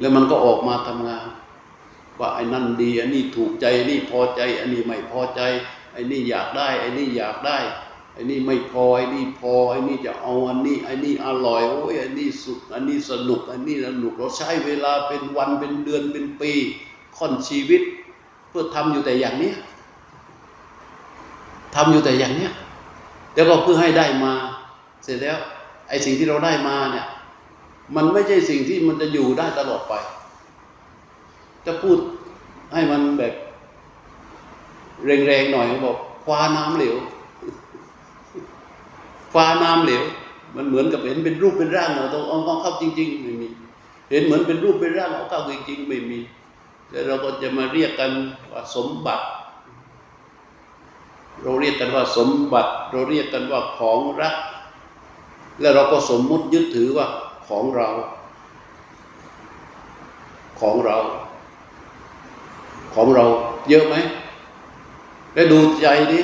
[0.00, 1.26] แล้วมันก็ออกมาทำงาน
[2.18, 5.40] ว่าไอ้นั่นดีอันนี้ถูกใจอันนี้พอใจอันนี้ไม่พอใจ
[5.92, 7.58] ไอ้นี่อยากได้ไอ้นี่อยากได้
[8.14, 16.52] ไอ้นี่ไม่พอไอ้นี่พอไอ้นี่จะเอาอันนี้ไอ้นี่อร่อยโอ้ยอันนี้สุดอันนี้สนุกอันนี้สนุกเราใช้เวลาเป็นวันเป็นเดือนเป็นปี
[17.16, 17.82] ค่อนชีวิต
[18.50, 19.56] เพื่อทำอยู่แต่อย่างเนี้ย
[21.74, 22.52] ทำอยู่แต่อย่างเนี้ย
[23.34, 24.32] แล้วก็เพื่อให้ได้มา
[25.04, 25.38] เสร็จแล้ว
[25.88, 27.06] ไอ้สิ่งที่เราได้มาเนี่ย
[27.96, 29.94] มันไม่ใช่สิ่งที่มันจะอยู่ได้ตลอดไป
[31.66, 31.98] จะพูด
[32.72, 33.34] ให้มันแบบ
[35.26, 36.96] แรงๆหน่อยบอกคว้าน้ำเหลว
[39.32, 40.02] คว้าน้ำเหลว
[40.56, 43.48] มันเหมือนกับเห็นเป็นรูปเป็นร่างเราต้องเอาเข้าจริง ๆ ไม่มี
[44.10, 46.18] เห็นเหมือนเป็นรูปเป็นร่างเอาเข้าจริง ๆ ไม่มี
[46.90, 48.12] แล้วเราก็จะมาเรียกกัน
[48.52, 49.24] ว่าสมบัติ
[51.42, 54.36] เราเรียกกันว่าสมบัติ เราเรียกกันว่าของรัก
[55.60, 57.06] แล้วเราก็สมมุติยึดถือว่า
[57.48, 57.88] ของเรา
[60.60, 60.96] ของเรา
[62.94, 63.24] ของเรา
[63.68, 63.96] เยอะไหม
[65.34, 66.22] แล้วดูใจนี้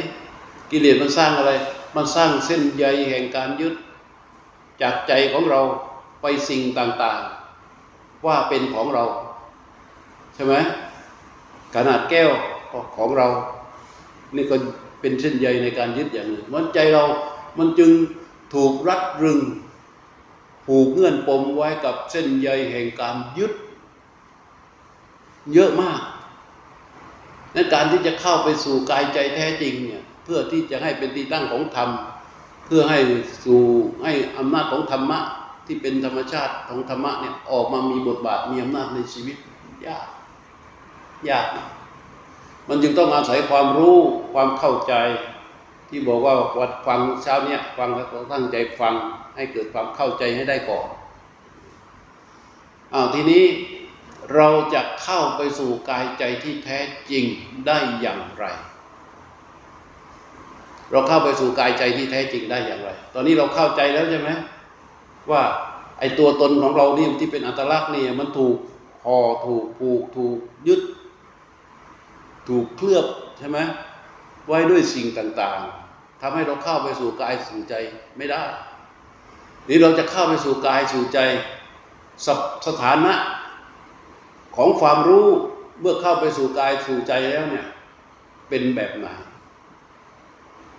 [0.70, 1.52] กิเลสมันสร้างอะไร
[1.96, 3.74] มันสร้างเส้นใยแห่งการยึด
[4.82, 5.60] จากใจของเรา
[6.20, 9.04] ไปสิ่งต่างๆ ว่าเป็นของเรา
[10.36, 10.54] ใช่ไหม
[11.74, 12.30] ขนาดแก้ว
[12.96, 13.28] ของเรา
[14.36, 14.56] นี่ก็
[15.00, 17.04] เป็นเส้นใยในการยึดอย่างหนึ่งมันใจเรา
[17.58, 17.90] มันจึง
[18.54, 19.40] ถูกรัดรึง
[20.66, 23.52] ผูกเงื่อนปมไว้กับเส้นใยแห่งการยึด
[25.54, 26.00] เยอะมาก
[27.54, 31.90] ในการที่จะเข้าไปสู่กายใจแท้จริงเนี่ยเพื่อที่จะให้เป็นที่ตั้งของธรรม
[32.66, 32.98] เพื่อให้
[33.44, 33.60] สู่
[34.04, 35.18] ให้อำนาจของธรรมะ
[35.66, 39.36] ที่เป็นธรรมชาติของธรรมะเนี่ยออกมามีบทบาทมีอำนาจในชีวิต
[39.86, 40.06] ยาก
[41.30, 41.46] ยาก
[42.68, 43.98] มันจึงต้องอาศัยความรู้
[44.32, 44.94] ความเข้าใจ
[45.88, 48.94] ที่บอกว่าวัดฟังเช้าเนี้ยฟังแล้วตั้งใจฟัง
[49.36, 50.86] ให้เกิดความเข้าใจให้ได้ก่อน
[52.94, 53.44] อ้าวทีนี้
[54.34, 56.78] เราจะเข้าไปสู่กายใจที่แท้
[57.10, 57.24] จริง
[57.66, 58.44] ได้อย่างไร
[60.90, 64.30] เราเข้าไปสู่กายใจที่แท้จริงได้อย่างไร ตอนนี้เราเข้าใจแล้วใช่ไหม
[65.30, 65.42] ว่า
[65.98, 68.56] ไอ้ตัวตนของเรานี่ที่เป็นอัตลักษณ์นี่มันถูก
[69.04, 70.36] ห่อถูกผูกถูก
[70.68, 70.80] ยึด
[72.48, 73.06] ถูกเคลือบ
[73.38, 73.58] ใช่ไหม
[74.46, 77.74] ไว้ด้วยสิ่งต่างๆทำให้เราเข้าไปสู่กายสู่ใจ
[78.16, 78.42] ไม่ได้
[79.68, 81.18] นี่เราจะเข้าไปสู่กายสู่ใจ
[82.26, 82.28] ส
[82.66, 83.14] สถานะ
[84.56, 85.26] ของความรู้
[85.80, 87.66] เมื่อเข้าไปสู่กายสู่ใจแล้วเนี่ย
[88.48, 89.06] เป็นแบบไหน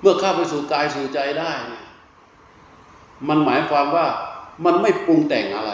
[0.01, 1.85] เมื่อเข้าไปสู่กายสู่ใจได้เนี่ย
[3.27, 4.07] มันหมายความว่า
[4.65, 5.71] มันไม่ปรุงแต่งอะไร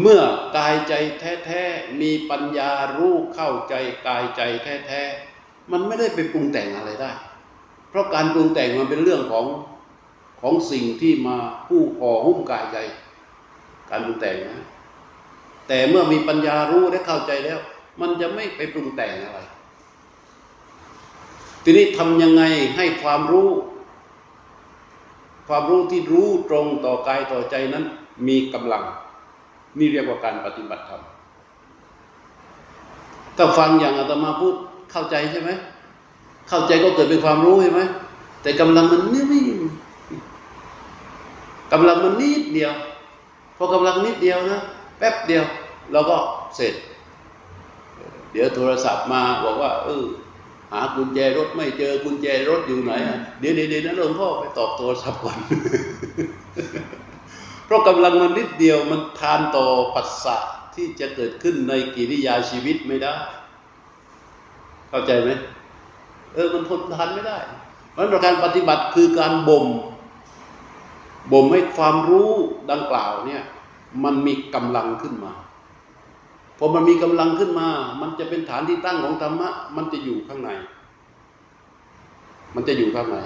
[0.00, 0.20] เมื่อ
[0.56, 3.74] กายใจแท้ๆมีปัญญารู้เข้าใจ
[4.06, 4.42] กายใจ
[4.86, 7.12] แท้ๆมันไม่ได้ไปปรุงแต่งอะไรได้
[7.88, 9.46] เพราะการปรุงแต่งมันเป็นเรื่องของ
[10.40, 12.78] ของสิ่งที่มาผู้ห่อหุ้มกายใจ
[13.90, 14.66] การปรุงแต่งนะ
[15.68, 17.58] แต่เมื่อมีปัญญารู้และเข้าใจแล้ว
[18.00, 19.40] มันจะไม่ไปปรุงแต่งอะไร
[21.64, 22.42] ทีนี้ทำยังไง
[22.76, 23.50] ให้ความรู้
[25.48, 27.84] ความรู้ที่รู้ตรงต่อกายต่อใจนั้น
[28.28, 28.84] มีกำลัง
[29.78, 31.02] นี่เรียกว่าการปฏิบัติธรรม
[33.36, 34.54] ถ้าฟังอย่างอาตมาพูด
[34.92, 35.50] เข้าใจใช่ไหม
[36.48, 37.80] เข้าใจก็เกิดเป็นความรู้ใช่ไหม
[38.42, 39.40] แต่กำลังมันนี่ไม่
[41.72, 42.72] กำลังมันนิดเดียว
[43.56, 44.60] พอกำลังนิดเดียวนะ
[44.98, 45.44] แป๊บเดียว
[45.92, 46.16] เราก็
[46.56, 46.74] เสร็จ
[48.32, 50.04] เดี๋ยวโทรศัพท์มาบอกว่า เออ
[50.72, 52.92] หากุญแจรถไม่เจอกุญแจรถอยู่ไหน
[53.40, 55.38] เดี๋ยวเดี๋ยวเดี๋ยวนหลวงพ่อไปตอบโทรศัพท์ก่อน
[57.72, 60.36] ราะกำลังมันนิดเดียวมันทานต่อปัสสะ
[60.74, 63.14] ที่จะเกิดขึ้นในกิริยาชีวิตไม่ได้
[64.88, 65.30] เข้าใจไหม
[66.34, 67.38] เออมันทนทานไม่ได้
[67.92, 69.66] เพราะฉะนั้นการปฏิบัติคือการบ่ม
[71.32, 72.30] บ่มให้ความรู้
[72.70, 73.42] ดังกล่าวเนี่ย
[74.04, 75.32] มันมีกำลังขึ้นมา
[76.58, 77.68] พอมันมีกำลังขึ้นมา
[78.00, 80.50] มันจะเป็นฐานที่ตั้งของธรรมะ มันจะอยู่ข้างใน
[82.54, 83.16] มันจะอยู่ข้างใน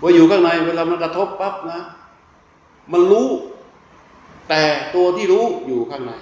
[0.00, 1.80] พออยู่ข้างใน เวลามันกระทบปั๊บนะ
[2.92, 3.28] มันรู้
[4.48, 4.62] แต่
[4.94, 6.12] ตัวที่รู้อยู่ข้างใน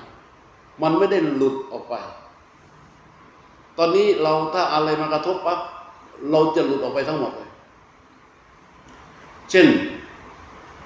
[0.83, 1.95] มันไม่ได้หลุดออกไป
[3.79, 5.61] ตอนนี้เราถ้าอะไรมากระทบปั๊บ
[6.31, 7.51] เราจะหลุดออกไปทั้งหมดเลย
[9.51, 9.67] เช่น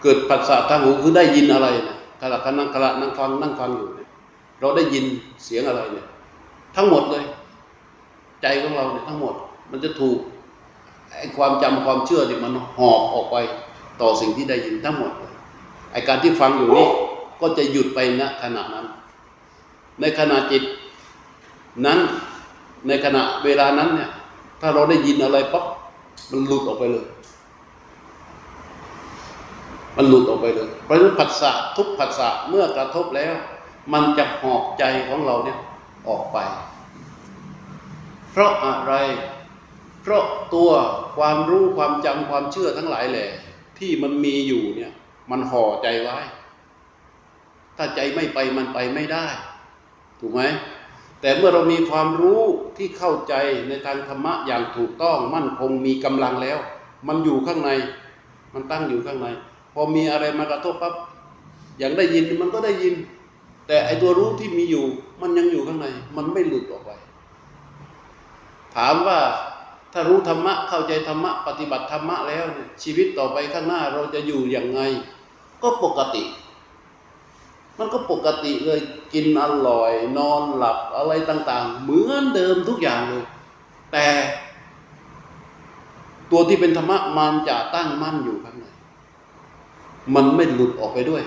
[0.02, 4.08] เกิดปัสสะทางหูคือได้ยินอะไรนะขณะนั่งขณะนั่งฟังนั่งฟังอยู่เนี่ย
[4.60, 5.04] เราได้ยิน
[5.44, 6.06] เสียงอะไรเนี่ย
[6.76, 7.24] ทั้งหมดเลย
[8.42, 9.34] ใจของเราเนี่ยทั้งหมด
[9.70, 10.18] มันจะถูก
[11.18, 13.36] ไอ้ความจำความเชื่อที่มันหอบออกไป
[14.00, 15.33] ต่อสิ่งที่ได้ยินทั้งหมดเลย
[15.94, 16.86] ไอการที่ฟังอยู่นี่
[17.40, 18.86] ก็จะหยุดไปณขณะนั้น
[20.00, 20.62] ในขณะจิต
[21.86, 21.98] นั้น
[22.88, 24.10] ในขณะเวลานั้นเนี่ย
[24.60, 25.64] ถ้าเราได้ยินอะไรปั๊บ
[26.30, 27.06] มันหลุดออกไปเลย
[29.96, 33.34] มันหลุดออกไปเลยเพราะฉะนั้นผัสสะทุกผัสสะเมื่อกระทบแล้ว
[33.92, 35.58] มันจะหอบใจของเราเนี่ย
[36.08, 36.38] ออกไป
[38.32, 38.94] เพราะอะไร
[40.02, 40.70] เพราะตัว
[41.16, 43.28] ความรู้ความจำความเชื่อทั้งหลายแหละ
[43.78, 44.92] ที่มันมีอยู่เนี่ย
[45.30, 46.18] มันห่อใจไว้
[47.76, 49.26] ถ้าใจไม่ไปมันไปไม่ได้
[50.20, 50.42] ถูกไหม
[51.20, 52.40] แต่เมื่อเรามีความรู้
[52.76, 53.34] ที่เข้าใจ
[53.68, 56.58] ในทางธรรมะอย่างถูกต้องมั่นคงมีกำลังแล้ว
[57.08, 57.70] มันอยู่ข้างใน
[58.54, 59.28] มันตั้งอยู่ข้างใน
[59.74, 60.94] พอมีอะไรมากระทบปั๊บ
[61.78, 62.94] อย่างได้ยินมันก็ได้ยิน
[63.66, 64.84] แต่ไอตัวรู้ที่มีอยู่
[65.20, 66.90] มันยังอยู่ข้างใน มันไม่หลุดออกไป
[68.76, 69.18] ถามว่า
[69.96, 74.80] ถ้ารู้ธรรมะเข้าใจธรรมะปฏิบัติธรรมะแล้วเนี่ยชีวิตต่อไปข้างหน้าเราจะอยู่อย่างไง
[75.62, 76.22] ก็ปกติ
[77.78, 78.80] มันก็ปกติเลย
[79.12, 83.24] กินอร่อย นอนหลับอะไรต่าง ๆ เหมือนเดิมทุกอย่างเลย
[83.92, 84.06] แต่
[86.30, 88.66] ตัวที่เป็นธรรมะมันจะตั้งมั่นอยู่ข้างใน
[90.14, 91.22] มันไม่หลุดออกไปด้วย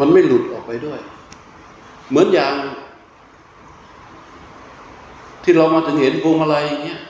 [0.00, 1.00] มันไม่หลุดออกไปด้วย
[2.08, 2.54] เหมือนอย่าง
[5.42, 7.00] ที่เรามาถึงเห็นพวงมาลัยอย่างเงี้ย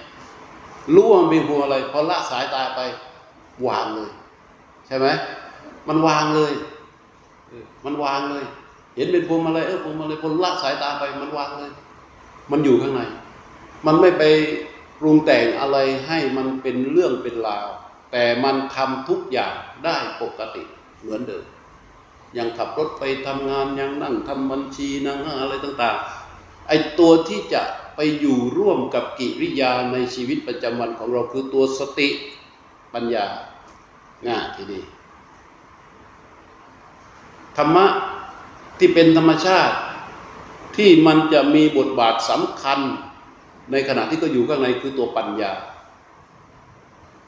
[0.95, 2.81] รู้ว่ามันเป็นพวงมาลัยพอละสายตาไป
[3.67, 4.11] วางเลย
[4.87, 5.07] ใช่ไหม
[5.89, 6.53] มันวางเลย
[7.85, 8.45] มันวางเลย
[8.97, 11.71] เห็นเป็นพวงมาลัยเออพวงมาลัยพอละสายตาไป มันวางเลย
[12.51, 13.03] มันอยู่ข้างใน
[13.87, 14.23] มันไม่ไป
[15.01, 17.69] ปรุงแต่งอะไรให้มันเป็นเรื่องเป็นราว
[18.13, 20.63] แต่มันทำทุกอย่างได้ปกติ
[21.01, 21.45] เหมือนเดิม
[22.37, 25.97] ยังขับรถไปทำงานยังนั่งทำบัญชีนั่งอะไรต่าง
[26.33, 27.63] ๆ ไอตัวที่จะ
[27.97, 32.09] ไปอยู่ร่วมกับกิริยาในชีวิตประจำวันของเราคือตัวสติ
[32.95, 33.27] ปัญญา
[34.27, 34.83] ง่ายทีนี้
[37.57, 37.87] ธรรมะ
[38.79, 39.75] ที่เป็นธรรมชาติ
[40.77, 42.81] ที่มันจะมีบทบาทสำคัญ
[43.71, 45.53] ในขณะที่ก็อยู่ข้างในคือตัวปัญญา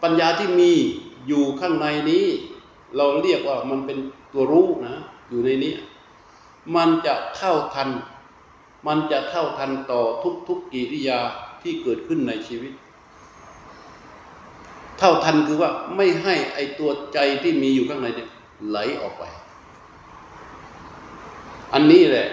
[0.02, 0.72] ปัญญาที่มี
[1.28, 2.26] อยู่ข้างในนี้
[2.96, 3.98] เราเรียกว่ามันเป็น
[4.32, 4.94] ตัวรู้นะ
[5.30, 5.74] อยู่ในนี้
[6.76, 7.88] มันจะเท่าทัน
[8.86, 11.20] มันจะเท่าทันต่อทุกๆกกิริยา
[11.62, 12.72] ที่เกิดขึ้นในชีวิต
[14.98, 18.30] เท่าทันคือว่าไม่ให้ไอตัวใจที่มีอยู่ข้างในเนี่ย
[18.68, 19.24] ไหลออกไป
[21.72, 22.28] อันนี้แหละ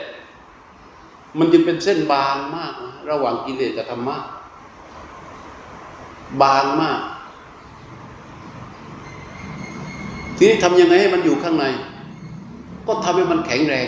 [1.40, 4.18] มันจึงเป็นเส้นบางมากนะระหว่างกิเลสกับธรรมะ
[6.42, 7.02] บางมาก
[10.38, 11.66] ทีนี้ทำยังไงให้มันอยู่ข้างใน
[12.88, 13.88] ก็ทำให้มันแข็งแรง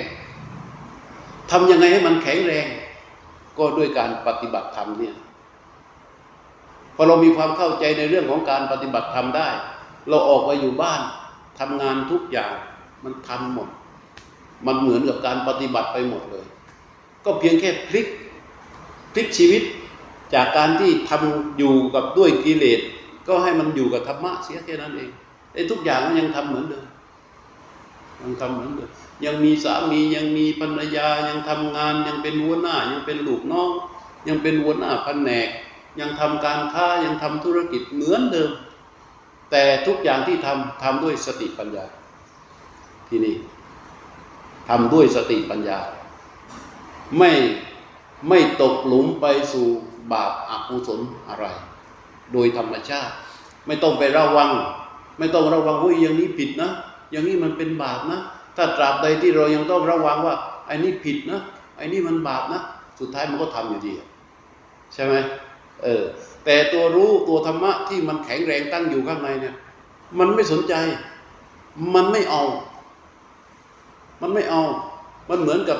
[1.51, 2.67] ทำยังไงให้มันแข็งแรง
[3.57, 5.15] ก็ด้วยการปฏิบัติธรรมเนี่ย
[6.95, 9.49] พอเรามีความเข้าใจในเรื่องของการปฏิบัติธรรมได้
[10.09, 11.01] เราออกไปอยู่บ้าน
[11.59, 12.53] ทำงานทุกอย่าง
[13.03, 13.69] มันทำหมด
[14.67, 16.45] มันเหมือนกับการปฏิบัติไปหมดเลย
[17.25, 18.07] ก็เพียงแค่พลิก
[19.13, 19.63] พลิกชีวิต
[20.33, 22.79] จากการที่ทำอยู่กับด้วยกิเลส
[23.27, 25.09] ก็ให้มันอยู่กับธรรมะเสียแค่นั้นเอง
[25.53, 26.85] ไอ้ทุกอย่างก็ยังทำเหมือนเดิม
[28.21, 28.91] ยังทำเหมือนเดิม
[29.25, 33.71] ยังมีสามียังมีภรรยายังทำงาน ยังเป็นหัวหน้ายังเป็นลูกน้อง
[34.27, 35.49] ยังเป็นหัวหน้าแผนก
[35.99, 38.51] ยังทำการค้ายังทำธุรกิจเหมือนเดิม
[39.51, 41.85] แต่ทุกอย่างที่ทำทำด้วยสติปัญญา
[43.07, 43.35] ที่นี่
[44.69, 45.79] ทำด้วยสติปัญญา
[47.17, 47.31] ไม่
[48.29, 49.67] ไม่ตกหลุมไปสู่
[50.11, 51.45] บาปอกุศลอะไร
[52.33, 53.13] โดยธรรมชาติ
[53.67, 54.51] ไม่ต้องไประวัง
[55.19, 56.71] ไม่ต้องระวังว่าอย่างนี้ผิดนะ
[57.11, 58.19] อย่างนี้มันเป็นบาปนะ
[58.55, 60.35] ถ้าตราบใดที่เรายังต้องระวังว่า
[60.67, 61.41] ไอ้นี่ผิดนะ
[61.77, 62.61] ไอ้นี่มันบาปนะ
[62.99, 63.93] สุดท้ายมันก็ทำอยู่ดี
[64.93, 65.13] ใช่ไหม
[65.83, 66.03] เออ
[66.45, 69.55] แต่ตัวรู้ตัวธรรมะที่มันแข็งแรงตั้งอยู่ข้างในเนี่ย
[70.19, 70.73] มันไม่สนใจ
[71.95, 72.43] มันไม่เอา
[74.21, 74.61] มันไม่เอา
[75.29, 75.79] มันเหมือนกับ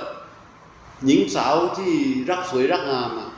[1.05, 1.91] หญิงสาวที่
[2.29, 3.29] รักสวยรักงามอะ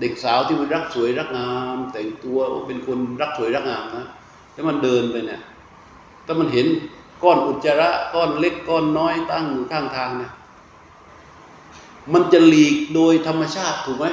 [0.00, 4.06] เด็กสาวที่มันรักสวยรักงาม แต่งตัวเป็นคนรักสวยรักงามนะ
[4.52, 5.40] แล้วมันเดินไปเนี่ย
[6.26, 6.66] ถ้ามันเห็น
[7.22, 10.32] ก้อนอุจจาระก้อนเล็กก้อนน้อยตั้งอยู่ข้างทางเนี่ย
[12.12, 14.06] มันจะหลีกโดยธรรมชาติถูกไหม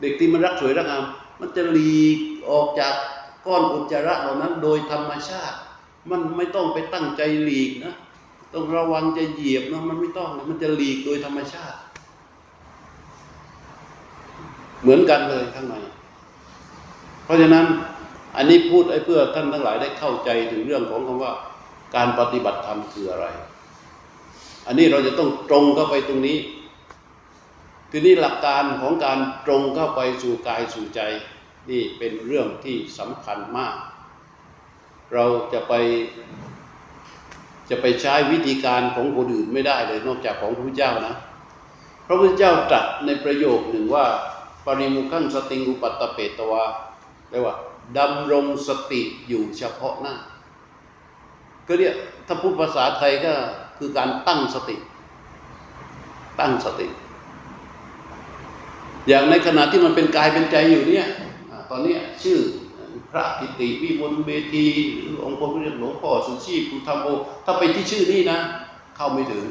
[0.00, 1.04] เด็กที่มันรักสวยรักงาม
[1.40, 2.18] มันจะหลีก
[2.50, 2.94] ออกจาก
[3.46, 5.56] ก้อนอุจจาระเหล่านั้น โดยธรรมชาติ
[6.10, 7.94] มันไม่ต้องไปตั้งใจหลีกนะ
[8.54, 11.78] ต้องระวังจะเหยียบนะมันไม่ต้องนะมันจะหลีกโดยธรรมชาติ
[14.82, 15.74] เหมือนกันเลยข้างใน
[17.24, 17.66] เพราะฉะนั้น
[18.36, 21.32] อันนี้พูดไอ้เพื่อท่านทั้งหลายได้เข้าใจถึงเรื่องของคำว่า
[21.94, 23.26] การปฏิบัติธรรมคืออะไร
[24.66, 26.38] อันนี้เราจะต้องตรงเข้าไปตรงนี้
[27.90, 31.00] ทีนี้หลักการของการตรงเข้าไปสู่กายสู่ใจ
[31.70, 33.74] นี่เป็นเรื่องที่สำคัญมาก
[35.14, 35.74] เราจะไป
[37.70, 41.14] จะไปใช้วิธีการของคนอื่นไม่ได้เลยนอกจากของพระพุทธเจ้านะ
[42.06, 44.06] พระพุทธเจ้าตรัสในประโยคหนึ่งว่า
[44.66, 46.64] ปริมุขังสติงอุปัตตเปตวา
[47.28, 47.54] แปลว่า
[47.98, 50.14] ดำรงสติอยู่เฉพาะหน้า
[51.66, 51.94] ก็เรียก
[52.26, 53.32] ถ้าพูดภาษาไทยก็
[53.78, 54.76] คือการตั้งสติ
[56.40, 56.86] ตั้งสติ
[59.08, 61.06] อย่างในขณะที่มันเป็นกายเป็นใจอยู่เนี่ย
[61.70, 62.38] ตอนนี้ชื่อ
[63.10, 67.08] พระกิติวิมลเวทีหรือองค์พระพุทธหลวงพ่อสุชีพภูธรรมโอ
[67.44, 68.38] ถ้าไปที่ชื่อนี้นะ
[68.96, 69.44] เข้าไม่ถึง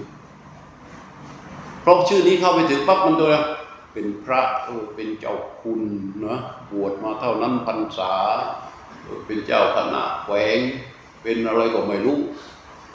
[1.81, 3.33] เพราะชื่อนี้เข้าไปถึงปั๊บมันตัว
[3.93, 5.81] เป็นพระเออเป็นเจ้าคุณ
[6.25, 6.35] นะ
[6.71, 8.13] บวชมาเท่านั้นพรรษา
[9.03, 10.59] เออเป็นเจ้าคณะแขวง
[11.23, 12.17] เป็นอะไรก็ไม่รู้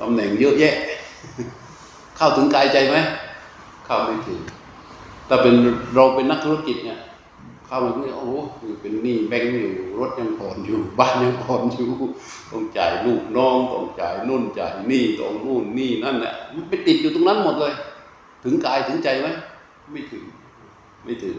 [0.00, 0.74] ตำแหน่งเยอะแยะ
[2.16, 2.96] เข้าถึงกายใจไหม
[3.86, 4.40] เข้าไม่ถึง
[5.28, 5.54] ถ้าเป็น
[5.94, 6.98] เราเป็นนักธุรกิจเนี่ย
[7.66, 8.34] เข้ามาเนี่ยโอ้โห
[8.80, 11.90] เป็นหนี้แบงก์อยู่รถยังผ่อนอยู่ บ้านยังผ่อนอยู่
[12.50, 17.72] ต้องจ่ายลูกน้องต้องจ่ายนู่นจ่ายนี่ต้องนู่นนี่นั่นแหละมันไปติดอยู่ตรงนั้นหมดเลย
[18.44, 19.28] ถึงกายถึงใจไหม
[19.92, 20.22] ไม่ถึง
[21.04, 21.36] ไม่ถึง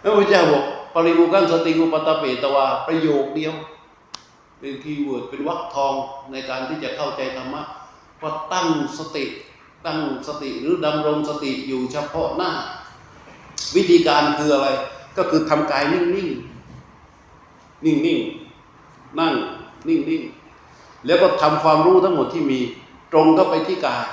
[0.00, 0.64] แล้วพระเจ้าบอก
[0.94, 3.54] ปริมุขังสติง อุปัฏฐเปตวาประโยคเดียว
[4.60, 5.94] เป็น keyword เป็นวรรคทอง
[6.32, 7.62] ในการที่จะเข้าใจธรรมะ
[8.22, 8.68] ว่าตั้ง
[8.98, 9.24] สติ
[9.86, 12.50] ตั้งสติหรือดำรงสติอยู่เฉพาะหน้า
[13.76, 14.68] วิธีการคืออะไร
[15.16, 19.34] ก็คือทำกายนิ่งๆ นิ่งๆนั่ง
[19.88, 22.58] นิ่งๆ แล้วก็ทำความรู้ทั้งหมดที่มี
[23.12, 24.06] ตรงเข้าไปที่กาย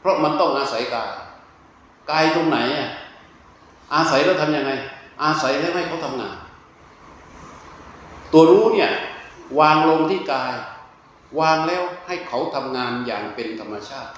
[0.00, 1.10] เพราะมันต้องอาศัยกาย
[2.10, 2.88] กายตรงไหนอะ
[3.94, 4.72] อาศัยแล้วทำยังไง
[5.22, 6.36] อาศัยแล้วให้เขาทำงาน
[8.32, 8.90] ตัวรู้เนี่ย
[9.60, 10.54] วางลงที่กาย
[11.40, 14.14] วางแล้วให้เขาทำงานอย่างเป็นธรรมชาติ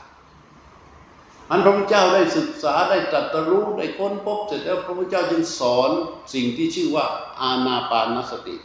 [1.51, 5.91] อันพระพุทธเจ้าได้ศึกษาได้ตรัสรู้ได้ค้นพบเสร็จแล้วพระพุทธเจ้าจึงสอน
[6.35, 7.05] สิ่งที่ชื่อว่า
[7.41, 8.57] อานาปานสติ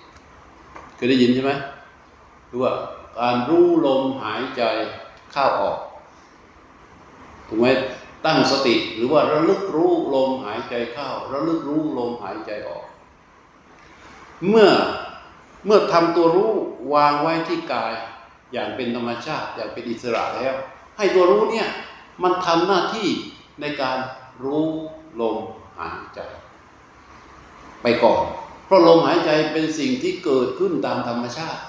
[0.95, 1.51] เคยได้ยินใช่ไหม
[2.47, 2.71] หรือว่า
[3.19, 4.63] การรู้ลมหายใจ
[5.31, 5.77] เข้าออก
[7.47, 7.67] ถูกไหม
[8.25, 12.85] ตั้งสติหรือว่าระลึกรู้ลมหายใจเข้า ระลึกรู้ลมหายใจออก
[14.49, 14.69] เมื่อ
[15.65, 16.51] เมื่อทำตัวรู้
[16.93, 17.93] วางไว้ที่กาย
[18.53, 20.55] อย่างเป็นธรรมชาติอย่างเป็นอิสระแล้ว
[20.97, 21.67] ให้ตัวรู้เนี่ย
[22.23, 23.09] มันทำหน้าที่
[23.61, 23.97] ในการ
[24.43, 24.67] รู้
[25.21, 25.37] ลม
[25.79, 26.19] หายใจ
[27.81, 28.23] ไปก่อน
[28.65, 31.61] เพราะลมหายใจเป็นสิ่งที่เกิดขึ้นตามธรรมชาติ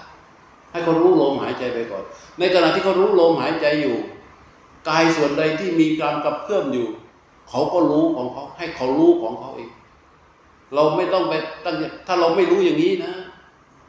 [0.72, 2.04] ให้เขารู้ลมหายใจไปก่อน
[2.38, 3.96] ในขณะที่เขารู้ลมหายใจอยู่
[4.88, 6.88] กายส่วนใดที่มีการกระเพื่อมอยู่
[7.50, 9.70] เขาก็รู้ของเขาให้เขารู้ของเขาเอง
[10.74, 11.76] เราไม่ต้องไปตั้ง
[12.06, 13.12] ถ้าเราไม่รู้อย่างนี้นะ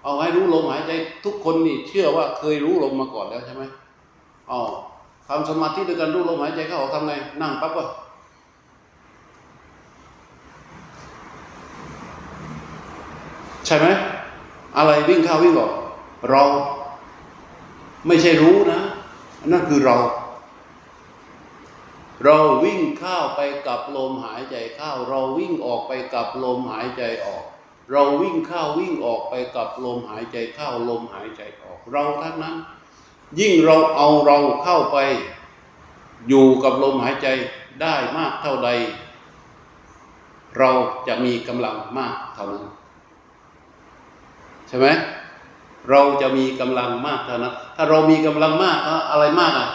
[0.05, 0.91] เอาให้รู้ลมหายใจ
[1.25, 3.63] ทุกคนนี่เชื่อว่าเคยรู้ลมมาก่อนแล้วใช่ไหม
[4.51, 4.61] อ๋อ
[5.27, 7.83] ทำสมาธิด้วยการรู้ลมหายใจเข้าออกทำไง นั่งปั๊บก็
[13.65, 13.87] ใช่ไหม
[14.77, 15.71] อะไรวิ่งเข้าวิ่งออก
[16.31, 16.43] เรา
[18.07, 18.81] ไม่ใช่รู้นะ
[19.51, 19.97] นั่นคือเรา
[22.25, 27.43] เราวิ่งเข้าไปกับลมหายใจเข้า เราวิ่งออกไปกับลมหายใจออก
[27.91, 32.55] เราวิ่งเข้าวิ่งออกไปกับลมหายใจเข้าลมหายใจออก เราทั้งนั้น
[33.39, 34.97] ยิ่งเราเอาเราเข้าไป
[36.27, 37.27] อยู่กับลมหายใจ
[37.81, 38.69] ได้มากเท่าใด
[40.57, 40.69] เรา
[41.07, 42.65] จะมีกำลังมากเท่านั้น
[44.67, 44.87] ใช่ไหม
[45.89, 48.77] เราจะมีกำลังมากเท่านั้น ถ้าเรามีกำลังมาก
[49.11, 49.69] อะไรมากอะ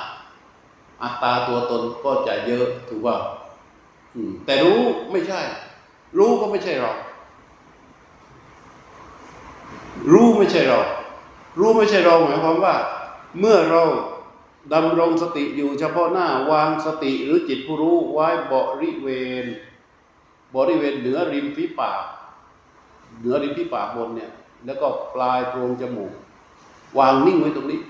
[1.03, 3.17] อัตราตัวตนก็จะเยอะถูกว่า
[4.45, 4.81] แต่รู้
[5.11, 5.41] ไม่ใช่
[6.19, 6.93] รู้ก็ไม่ใช่เรา
[10.13, 10.81] รู้ไม่ใช่เรา
[11.59, 12.75] รู้ไม่ใช่เราหมายความว่า
[13.39, 13.83] เมื่อเรา
[14.73, 19.09] ดำรงสติอยู่เฉพาะหน้าวางสติหรือจิตผู้รู้ไว้บริเว
[19.43, 19.45] ณ
[20.57, 22.03] บริเวณเหนือริมฝีปาก
[23.19, 24.31] เหนือริมที่ปากบนเนี่ย
[24.67, 26.13] แล้วก็ปลายโพรงจมูก
[26.99, 27.81] วางนิ่งไว้ตรงนี้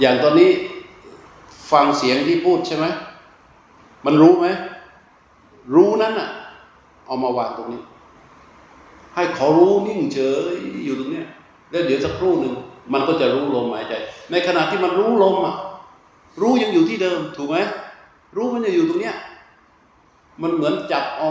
[0.00, 0.50] อย่างตอนนี้
[1.72, 2.86] ฟังเสียงที่พูดใช่ไหม
[4.04, 4.46] มันรู้ไหม
[5.74, 6.28] รู้นั้นอะ
[7.06, 7.82] เอามาวางตรงนี้
[9.16, 10.18] ให้เขารู้นิ่งเฉ
[10.52, 10.54] ย
[10.84, 11.26] อยู่ตรงเนี้ย
[11.70, 12.54] แล้วเดี๋ยวสักครู่หนึ่ง
[12.92, 13.94] มันก็จะรู้ลมหายใจ
[14.30, 15.56] ในขณะที่มันรู้ลมอะ
[16.40, 17.56] รู้ยังอยู่ที่เดิม ถูกไหม
[18.36, 19.16] รู้มันจะอยู่ตรงเนี้ย
[20.42, 21.30] มันเหมือนจับเอา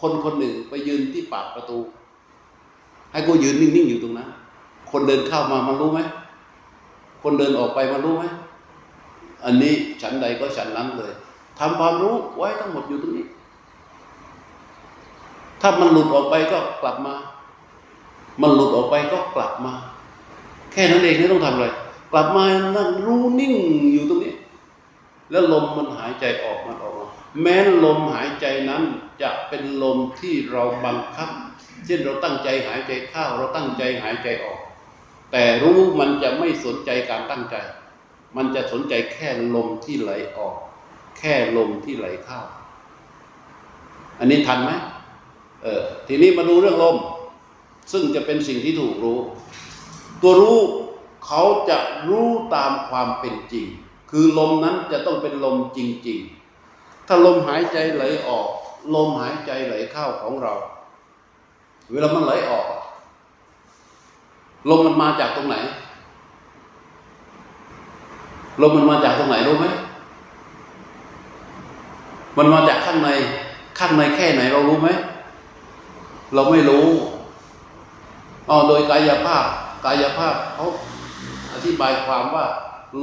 [0.00, 1.78] คนคนหนึ่งไปยืนที่ปากประตู
[3.12, 4.28] ให้กูยืนนิ่งๆอยู่ตรงนั้น
[4.90, 6.00] คนเดินเข้ามามันรู้ไหม
[7.22, 8.24] คนเดินออกไปมันรู้ไหม
[9.44, 11.12] อันนี้ฉันใดก็ฉันนั้นเลย
[11.58, 13.26] ทำความรู้ไว้ทั้งหมดอยู่ตรงนี้
[15.64, 17.14] ถ้ามันหลุดออกไปก็กลับมา
[18.42, 19.74] มันหลุดออกไปก็กลับมา
[20.72, 21.66] แค่นั้นเองไม่ต้องทำอะไร
[22.12, 22.44] กลับมา
[22.76, 23.54] นั่งรู้นิ่ง
[23.92, 24.34] อยู่ตรงนี้
[25.30, 27.08] แล้วลมมันหายใจออกมันออกมา
[27.42, 28.82] แม้ลมหายใจนั้น
[29.22, 31.30] จะเป็นลมที่เราบังคับ
[31.86, 34.60] เช่นเราตั้งใจหายใจเข้าเราตั้งใจหายใจออก
[35.32, 37.56] แต่รู้มันจะไม่สนใจการตั้งใจ
[38.36, 40.56] มันจะสนใจแค่ลมที่ไหลออก
[41.18, 42.40] แค่ลมที่ไหลเข้า
[44.18, 44.70] อันนี้ทันไหม
[45.62, 46.96] เออทีนี้มาดูเรื่องลม
[47.92, 49.18] ซึ่งจะเป็นสิ่งที่ถูกรู้
[50.22, 50.58] ตัวรู้
[51.26, 53.66] เขาจะรู้ตามความเป็นจริง
[54.10, 56.20] คือลมนั้นจะต้องเป็นลมจริง
[56.64, 58.46] ๆ ถ้าลมหายใจไหลออก
[58.94, 60.54] ลมหายใจไหลเข้าของเรา
[61.90, 62.66] เวลามันไหลออก
[64.68, 65.56] ลมมันมาจากตรงไหน
[68.62, 69.66] ลมมันมาจากตรงไหนรู้ไหม
[72.36, 73.10] มันมาจากข้างใน
[73.78, 74.88] ข้างในแค่ไหนเรารู้ไหม
[76.34, 76.86] เราไม่รู้
[78.48, 79.44] อ๋อโดยกายภาพ
[79.84, 80.66] กายภาพเขา
[81.54, 82.46] อธิบายความว่า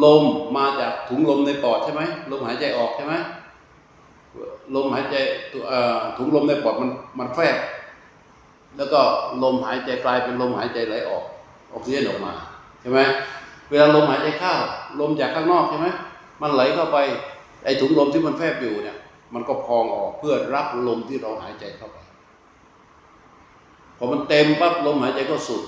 [0.04, 0.24] ลม
[0.58, 2.02] มาจากถุงลมในปอดใช่ไหม
[2.32, 3.14] ลมหายใจออกใช่ไหม
[4.76, 5.16] ลมหายใจ
[6.18, 7.58] ถุงลมในปอดมันมันแฟบ
[8.78, 9.02] แล้วก็
[9.44, 11.24] ลมหายใจกลายเป็นลมหายใจไหลออก
[11.74, 12.34] ออกซิเจนออกมา
[12.82, 13.00] ใช่ไหม
[13.70, 14.54] เวลาลมหายใจเข้า
[15.00, 15.88] ลมจากข้างนอกใช่ไหม
[16.42, 16.98] มันไหลเข้าไป
[17.64, 18.98] ไอ้ถุงลมที่มันแฟบอยู่เนี่ย
[19.34, 21.99] มันก็พองออกเพื่อรับลมที่เราหายใจเข้าไป
[24.00, 25.64] พอมันเต็มปั๊บลมหายใจก็สุด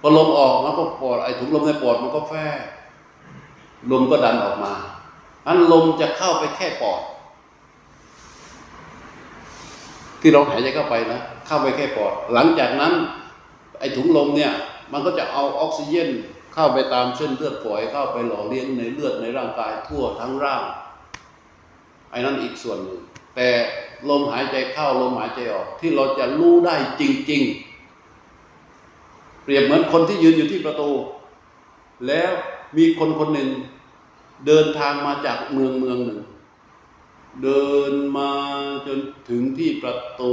[0.00, 4.72] พอลมออกมันก็ปอดไอ้ถุงลมในปอดมันก็แฟบลมก็ดันออกมา
[5.46, 7.00] อันลมจะเข้าไปแค่ปอด
[10.20, 12.92] ที่เราหายใจเข้าไปนะเข้าไปแค่ปอด หลังจากนั้น
[13.80, 14.52] ไอ้ถุงลมเนี่ย
[14.92, 16.08] มันก็จะเอาออกซิเจน
[16.54, 20.62] เข้าไปตามเส้นเลือดฝอยเข้าไปหล่อเลี้ยงในเลือดในร่างกายทั่วทั้งร่าง
[22.10, 23.00] ไอ้นั่นอีกส่วนหนึ่ง
[23.34, 23.48] แต่
[24.10, 27.42] ลมหายใจเข้าลมหายใจออก ที่เราจะรู้ได้จริง
[28.22, 30.90] ๆ เปรียบเหมือนคนที่ยืนอยู่ที่ประตู
[32.06, 32.32] แล้ว
[32.76, 33.50] มีคนคนหนึ่ง
[34.46, 36.20] เดินทางมาจากเมืองเมืองหนึ่ง
[37.42, 38.30] เดินมา
[38.86, 38.98] จน
[39.28, 40.32] ถึงที่ประตู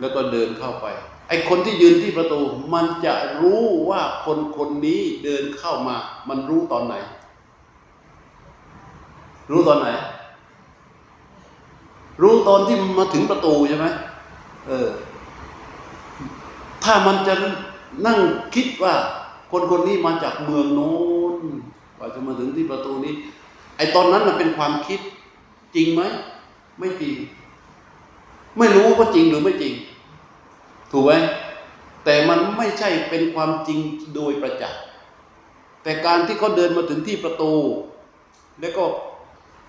[0.00, 0.86] แล้วก็เดินเข้าไป
[1.28, 2.40] ไอ้คนที่ยืนที่ประตู
[2.74, 5.96] มันจะรู้ว่าคนคนนี้เดินเข้ามา
[6.28, 6.94] มันรู้ตอนไหน
[9.50, 9.88] รู้ตอนไหน
[12.22, 13.86] รู้ตอนที่มาถึงประตูใช่ไหม
[14.66, 14.88] เออ
[16.84, 17.34] ถ้ามันจะ
[18.06, 18.18] นั่ง
[18.54, 18.94] คิดว่า
[19.50, 20.94] คนคนนี้มาจากเมืองโน้
[21.34, 21.36] น
[21.96, 23.14] กว่าจะมาถึงที่ประตูนี้
[23.76, 25.00] ไอ้ตอนนั้นมันเป็นความคิด
[25.74, 26.02] จริงไหม
[26.78, 27.14] ไม่จริง
[28.58, 29.74] ไม่รู้ว่าจริงหรือไม่จริง
[30.90, 31.12] ถูกไหม
[32.04, 33.78] แต่มันไม่ใช่เป็นความจริง
[34.14, 34.80] โดยประจักษ์
[35.82, 37.52] แต่การที่เขาเดินมาถึงที่ประตู
[38.60, 38.84] แล้วก็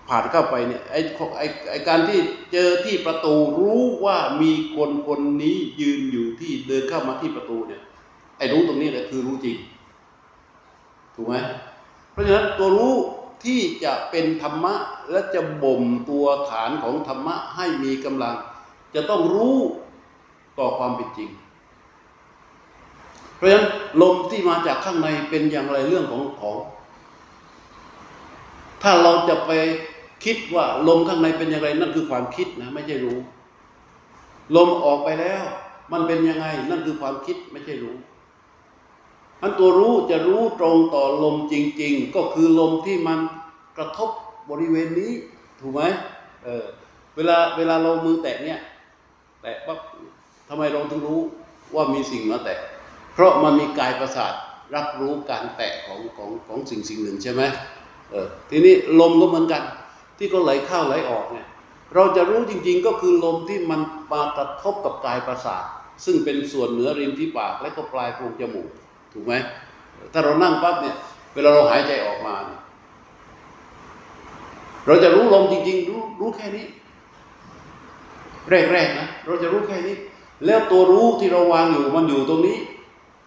[0.08, 1.00] ผ่านเข้าไปเนี่ยไอ้
[1.38, 2.18] ไอ้ไอ้การที่
[2.52, 7.82] เจอที่ประตูรู้ว่ามีคนคนนี้ยืนอยู่ที่เดินเข้ามาที่ประตูเนี่ย
[8.38, 9.56] ไอ้รู้ตรงนี้แหละคือรู้จริง
[11.14, 11.34] ถูกไหม
[12.12, 12.94] เพราะฉะนั้นตัวรู้
[13.44, 14.74] ที่จะเป็นธรรมะ
[15.10, 18.34] และจะบ่มตัวฐานของธรรมะให้มีกำลัง
[18.94, 19.58] จะต้องรู้
[20.58, 21.30] ต่อความเป็นจริง
[23.36, 23.66] เพราะฉะนั้น
[24.02, 26.56] ลมที่มาจากข้างในเป็นอย่างไรเรื่องของของ
[28.82, 29.50] ถ้าเราจะไป
[30.24, 33.18] คิดว่าลมข้างในเป็นอย่างไรนั่นคือความคิดนะ ไม่ใช่รู้
[34.56, 35.42] ลมออกไปแล้ว
[35.92, 37.96] มันเป็นยังไง นั่นคือความคิดไม่ใช่รู้
[39.42, 43.18] อันตัวรู้จะรู้ตรงต่อลมจริง ๆ ก็คือลมที่มัน
[43.78, 44.10] กระทบ
[44.50, 45.12] บริเวณนี้
[45.60, 45.82] ถูกไหม
[46.44, 46.64] เออ
[47.16, 48.58] เวลาเวลาเรามือแตะเนี่ย
[49.42, 49.78] แตะปั๊บ
[50.48, 51.20] ทำไมเราถึงรู้
[51.74, 52.58] ว่ามีสิ่งมาแตะ
[53.14, 54.34] เพราะมันมีกายประสาท
[54.74, 57.42] รับรู้การแตะของของของสิ่งสิ่งหนึ่งใช่ไหม
[58.10, 59.62] เออทีนี้ลมก็เหมือนกัน
[60.18, 61.46] ที่ก็ไหลเข้าไหลออกเนี่ย
[61.94, 63.80] เราจะรู้จริงๆก็คือลมที่มัน
[64.12, 65.64] มากระทบกับกายประสาท
[66.04, 68.70] ซึ่งเป็นส่วนเหนือริมที่ปากและก็ปลายโพรงจมูก
[69.12, 69.34] ถูกไหม
[70.12, 70.96] ถ้าเรานั่งปั๊บเนี่ย
[71.34, 72.60] เวลาเราหายใจออกมาเนี่ย
[74.86, 76.66] เราจะรู้ลมจริง ๆ รู้รู้แค่นี้
[78.72, 79.96] แรกๆนะเราจะรู้แค่นี้
[80.46, 82.58] แล้วตัวรู้ที่เราวางอยู่มันอยู่ตรงนี้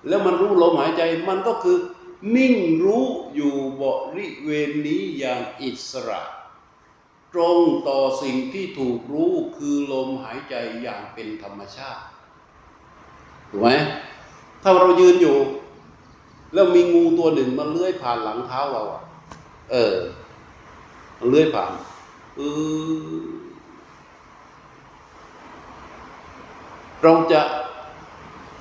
[0.08, 1.78] แล้วมันรู้ลมหายใจมันก็คือ
[2.36, 3.84] นิ่งรู้อยู่บ
[4.16, 6.22] ริเวณนี้อย่างอิสระ
[7.34, 12.02] ตรงต่อสิ่งที่ถูกรู้คือลมหายใจอย่างเป็นธรรมชาติ
[13.50, 13.70] ถูกไหม
[14.62, 15.38] ถ้าเรายืนอยู่
[16.54, 19.02] แล้วมีงูตัวหนึ่งมันเลื้อยผ่านหลังเท้าเราอะ
[19.72, 19.96] เออ
[21.20, 21.72] มันเลื้อยผ่าน
[22.36, 22.42] เอ
[23.12, 23.16] อ
[27.04, 27.42] เราจะ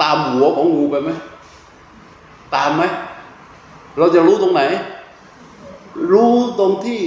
[0.00, 1.10] ตามหัวของงูไปไหม
[2.54, 2.82] ตามไหม
[3.98, 4.62] เราจะรู้ตรงไหน
[6.12, 7.00] รู้ตรงที่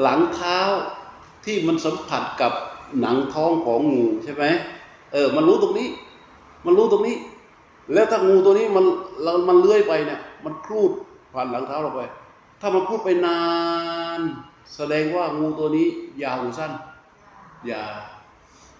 [0.00, 0.58] หลังเท้า
[1.44, 2.52] ที่มันสัมผัสกับ
[3.00, 4.44] หนังท้องของงูใช่ไหม
[5.12, 5.88] เออ มันรู้ตรงนี้
[6.66, 7.16] มันรู้ตรงนี้
[7.92, 8.84] แล้วถ้างูตัวนี้มัน
[9.22, 10.92] เรามันเลื้อยไปเนี่ย มันครูด
[11.32, 12.00] ผ่านหลังเท้าเราไป
[12.60, 13.42] ถ้ามันครูดไปนา
[14.18, 14.20] น
[14.76, 15.86] แสดงว่างูตัวนี้
[16.22, 16.72] ยาวหรือสั้น
[17.70, 17.96] ยาว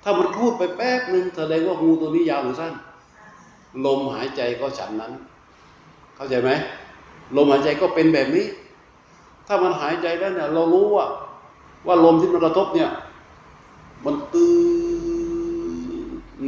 [0.03, 2.75] ถ้ามันครูดไปแป๊บหนึ่งแสดงว่างูตัวนี้ยาวหรือสั้น
[3.87, 5.13] ลมหายใจก็ฉันนั้น
[6.17, 6.51] เข้าใจไหม
[7.37, 8.47] ลมหายใจก็เป็นแบบนี้
[9.53, 11.07] ถ้ามันหายใจแล้วเนี่ย เรารู้ว่า
[11.87, 12.91] ว่าลมที่มันกระทบเนี่ย
[14.05, 14.55] มันตื้อ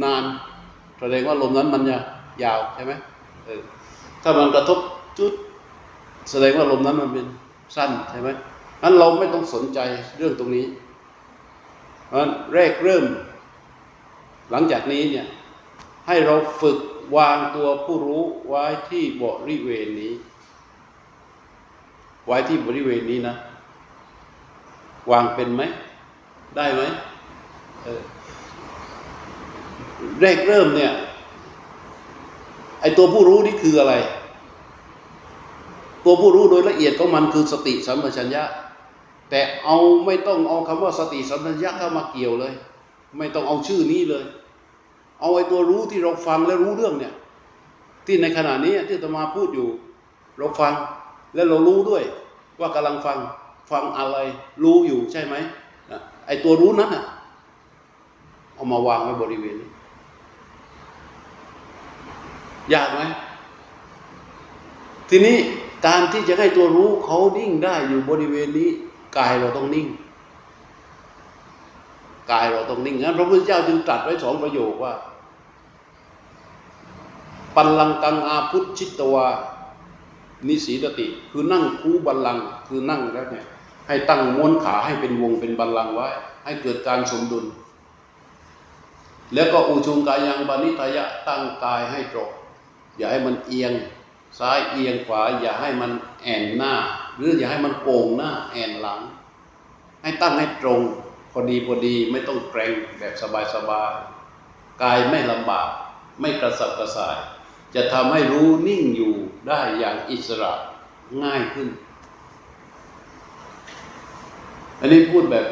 [0.03, 0.23] นาน
[0.99, 1.97] แสดงว่าลมนั้นมันจะ
[2.43, 2.93] ยาวใช่ไหม
[3.45, 3.61] เออ
[4.23, 4.79] ถ้ามันกระทบ
[5.19, 5.33] จุด
[6.31, 7.27] แสดงว่าลมนั้นมันเป็น
[7.75, 8.29] สั้นใช่ไหม
[8.83, 9.79] นั้นเราไม่ต้องสนใจ
[10.17, 10.65] เรื่องตรงนี้
[12.07, 13.05] เพราะฉะนั้นแรกเริ่ม
[14.51, 15.27] หลังจากนี้เนี่ย
[16.07, 16.77] ให้เราฝึก
[17.17, 20.13] วางตัวผู้รู้ไว้ที่บริเวณนี้
[22.27, 23.35] ไว้ที่บริเวณนี้นะ
[25.11, 25.61] วางเป็นไหม
[26.55, 26.81] ได้ไหม
[27.83, 28.01] เออ
[30.21, 30.91] แรกเริ่มเนี่ย
[32.81, 33.93] ไอตัวผู้รู้นี่คืออะไร
[36.05, 38.43] ตัวผู้รู้โดยละเอียดของมันคือสติสัมปชัญญะ
[39.29, 42.53] แต่เอาไม่ต้องเอาคำว่าสติสัมปชัญญะเข้ามาเกี่ยวเลย
[43.17, 44.23] ไม่ต้องเอาชื่อนี้เลย
[45.19, 47.13] เอาไอ้ตัวรู้ที่เราฟังและรู้เรื่องเนี่ย
[48.05, 49.69] ที่ในขณะนี้ที่ตมาพูดอยู่
[50.37, 50.73] เราฟัง
[51.35, 52.03] และเรารู้ด้วย
[52.59, 53.17] ว่ากำลังฟัง
[53.71, 54.17] ฟังอะไร
[54.63, 55.35] รู้อยู่ใช่ไหม
[56.27, 57.03] ไอ้ตัวรู้นั้นอะ
[58.53, 59.69] เอามาวางไว้บริเวณนี้
[62.73, 63.01] ยากไหม
[65.09, 65.37] ทีนี้
[65.85, 68.69] การที่จะให้ตัวรู้เขานิ่งได้อยู่บริเวณนี้
[69.17, 69.87] กายเราต้องนิ่ง
[72.31, 74.93] กายเราต้องนิ่งงั้นพระพุทธเจ้าจึงตรัสไว้สองประโยคว่า
[77.55, 79.27] ปัลลังกังอาพุทชิตวา
[80.47, 82.37] นิสีตติ คือนั่งคูบัลลัง
[82.67, 83.45] คือนั่งแล้วเนี่ย
[83.87, 86.07] ให้ตั้งม้วนขาให้เป็นวงเป็นบัลลังก์ไว้
[86.45, 87.45] ให้เกิดการสมดุล
[89.33, 92.29] แล้วก็อุชุงกายังบานิทายะตั้งกายให้ตรง
[92.97, 93.73] อย่าให้มันเอียง
[94.39, 95.91] ซ้ายเอียงขวา อย่าให้มัน
[96.21, 96.73] แอนหน้า
[97.15, 98.99] หรืออย่าให้มันโก่งหน้าแอนหลัง
[100.03, 100.81] ให้ตั้งให้ตรง
[101.31, 103.13] พอดีพอดีไม่ต้องเกรงแบบ
[103.55, 105.69] สบายๆกายไม่ลำบาก
[106.21, 107.17] ไม่กระสับกระส่าย
[107.75, 109.13] จะทำให้รู้นิ่งอยู่
[109.47, 110.53] ได้อย่างอิสระ
[111.23, 111.67] ง่ายขึ้น
[114.79, 115.45] อันนี้พูดแบบ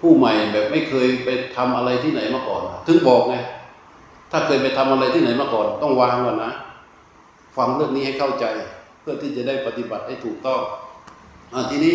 [0.00, 3.36] ผู้ใหม่แบบไม่เคยไปทำอะไรที่ไหนมาก่อน ถึงบอกไง
[4.30, 6.52] ถ้าเคยไปทำอะไรที่ไหนมาก่อน ต้องวางก่อนนะ
[7.56, 8.44] ฟังเรื่องนี้ให้เข้าใจ
[9.00, 10.60] เพื่อที่จะได้ปฏิบัติให้ถูกต้อง
[11.52, 11.94] อทีนี้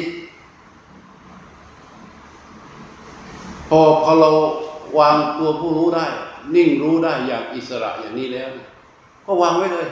[3.70, 4.30] พอพอเรา
[5.00, 6.06] วางตัวผู้รู้ได้
[6.56, 8.68] นิ่งรู้ได้อย่างอิสระอย่างนี้แล้วเนี่ย
[9.26, 9.88] ก็วางไว้เลย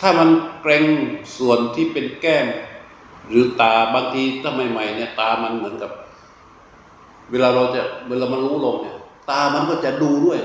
[0.00, 0.28] ถ้ามัน
[0.62, 0.84] เกรง
[1.36, 2.46] ส่วนที่เป็นแก้ม
[3.28, 5.90] หรือตาบางทีถ้าใหม่ๆเนี่ย ตามันเหมือนกับ
[7.30, 8.96] เวลาเราจะเวลามันรู้ลมเนี่ย
[9.30, 10.38] ตามันก็จะดูด้วย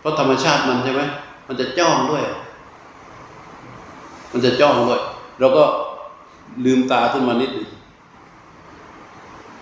[0.00, 1.02] เพราะธรรมชาติมันใช่ไหม
[1.48, 2.24] มันจะจ้องด้วย
[4.32, 5.00] มันจะจ้องด้วย
[5.40, 5.64] เราก็
[6.64, 7.70] ลืมตาขึ้นมานิดหนึ่ง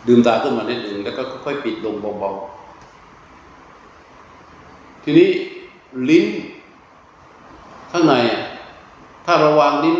[0.07, 2.53] ลืมตาขึ้นมานิดหนึ่งแล้วก็ค่อยปิดลงเบาๆ
[5.05, 5.28] ทีนี้
[6.09, 6.24] ลิ้น
[7.90, 8.14] ข้างใน
[9.24, 9.98] ถ้าระวางลิ้น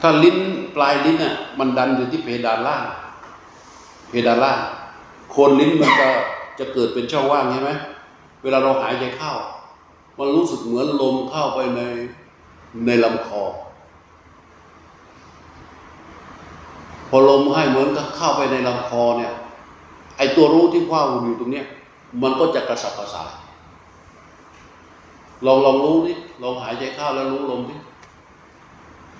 [0.00, 0.36] ถ้าลิ้น
[0.76, 2.84] ปลายลิ้นอะมันดันอยู่ที่เพดานล่าง
[4.08, 4.58] เพดานล่าง
[5.30, 6.08] โคนลิ้นมันจะ
[6.58, 7.70] จะเกิดเป็นช่องว่างใช่ไหม
[8.42, 9.32] เวลาเราหายใจเข้า
[10.18, 11.80] มันรู้สึกเหมือนลมเข้าไปใน
[12.86, 13.42] ในลำคอ
[17.08, 19.32] พอลมให้เหมือนกับเข้าไปในลำคอเนี่ย
[20.22, 21.66] อ้ตัวรู้ที่ว่าอยู่ตรงเนี้ย
[22.22, 23.30] มันก็จะกระสับกระส่าย
[25.46, 26.12] ลองลองรู้ดิ
[26.42, 27.74] ลองหายใจเข้าแล้วรู้ลมดิ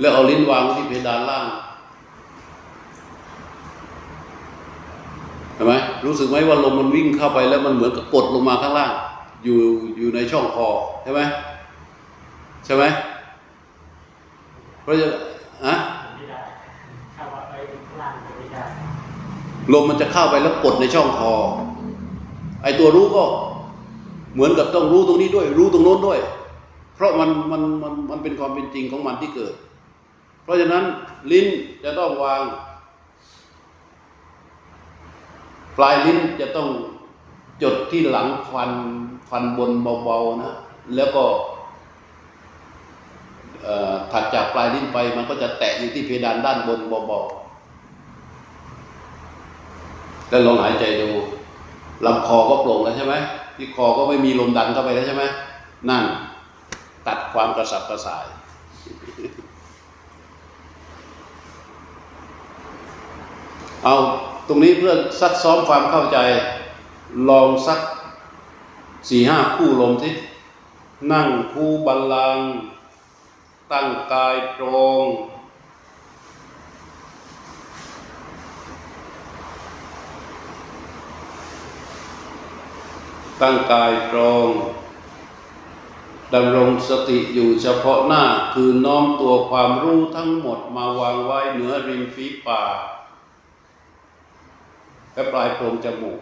[0.00, 1.46] แล้วเอาลิ้นวางไว้ที่เพดานล่าง
[5.55, 5.72] เห็นไหม
[6.05, 8.92] รู้สึกไหมว่าลมมันวิ่งเข้าไปแล้วมันเหมือนกับกดลงมาข้างล่าง
[9.44, 9.59] อยู่
[9.96, 10.68] อยู่ในช่องคอ
[11.03, 11.20] ใช่ไหม
[12.64, 12.84] ใช่ไหม
[14.82, 15.07] เพราะจะ
[15.64, 15.74] อะ
[16.16, 16.40] ไม่ได้
[17.14, 18.62] ถ้าว่าไปข้างล่างจะไม่ได้
[19.72, 21.34] ลมมันจะเข้าไปแล้วกดในช่องคอ
[22.62, 23.24] ไอตัวรู้ก็
[24.34, 26.18] เหมือนกับต้องรู้ตรงนี้ด้วย รู้ตรงโน้นด้วย
[26.96, 29.54] เพราะมันมันมันมันเป็นความเป็นจริงของมันที่เกิด
[30.44, 30.84] เพราะฉะนั้น
[31.30, 31.46] ลิ้น
[31.84, 32.42] จะต้องวาง
[35.78, 36.68] ปลายลิ้นจะต้อง
[37.62, 38.70] จดที่หลังฟัน
[39.30, 39.70] ฟันบน
[40.04, 40.54] เบาๆนะ
[40.96, 41.24] แล้วก็
[44.12, 47.41] ถัดจากปลายลิ้นไปมันก็จะแตะอยู่ที่เพดานด้านบนเบาๆ
[50.33, 51.09] แล้วลองหายใจดู
[52.07, 53.14] ลำคอก็โปร่งแล้วใช่ไหม
[53.57, 55.24] ที่คอก็ไม่มีลมดันเข้าไปแล้วใช่ไหม
[55.89, 56.05] นั่น
[57.07, 58.26] ตัดความกระสับกระส่าย
[63.85, 63.95] เอา
[64.49, 66.18] ตรงนี้เพื่อซักซ้อมความเข้าใจ
[67.28, 67.80] ลองสัก
[69.09, 70.11] สี่ห้าคู่ลมสิ
[71.12, 72.39] นั่งคู่บัลลัง
[73.72, 74.66] ตั้งกายตร
[75.01, 75.03] ง
[83.41, 84.51] ตั้งกายตรง
[86.35, 88.22] ดำรงสติอยู่เฉพาะหน้า
[88.55, 92.76] คือน้อมตัวความรู้ทั้งหมดมาวางไว้เหนือริมฝีปาก
[95.12, 96.20] และปลายโพรงจมูก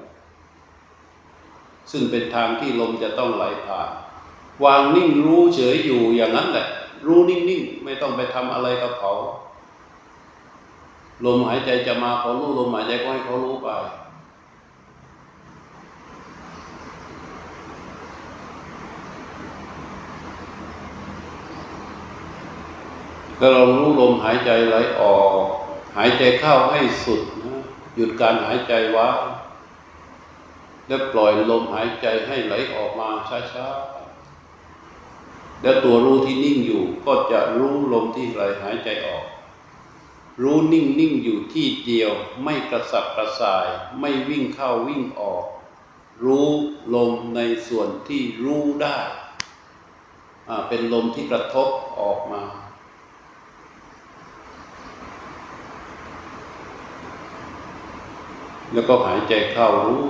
[1.91, 3.91] ซึ่งเป็นทางที่ลมจะต้องไหลผ่าน
[4.65, 6.67] วางนิ่งรู้เฉยอยู่อย่างนั้นแหละ
[7.07, 9.13] รู้นิ่งๆ ไม่ต้องไปทำอะไรกับเขา
[11.25, 13.69] ลมหายใจจะมาเขารู้ลมหายใจก็ให้เขารู้ไป
[23.41, 25.45] ก็ลองรู้ลมหายใจไหลออก
[25.97, 27.63] หายใจเข้าให้สุดนะ
[27.95, 29.09] หยุดการหายใจไว้
[30.87, 33.09] แล้วปล่อยลมหายใจให้ไหลออกมา
[33.53, 39.25] ช้าๆ แล้วตัวรู้ที่นิ่งอยู่ก็จะรู้ลมที่ไหลหายใจออก
[40.43, 42.13] รู้นิ่งนิ่งอยู่ที่เดียว
[42.43, 43.67] ไม่กระสับกระส่าย
[44.01, 45.45] ไม่วิ่งเข้าวิ่งออก
[46.25, 46.51] รู้
[46.95, 48.99] ลมในส่วนที่รู้ได้
[50.49, 51.69] อ่าเป็นลมที่กระทบ
[52.01, 52.43] ออกมา
[58.73, 60.03] แล้วก็หายใจเข้ารู้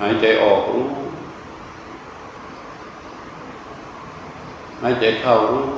[0.00, 0.88] หายใจออกรู้
[4.82, 5.68] หายใจเข้ารู้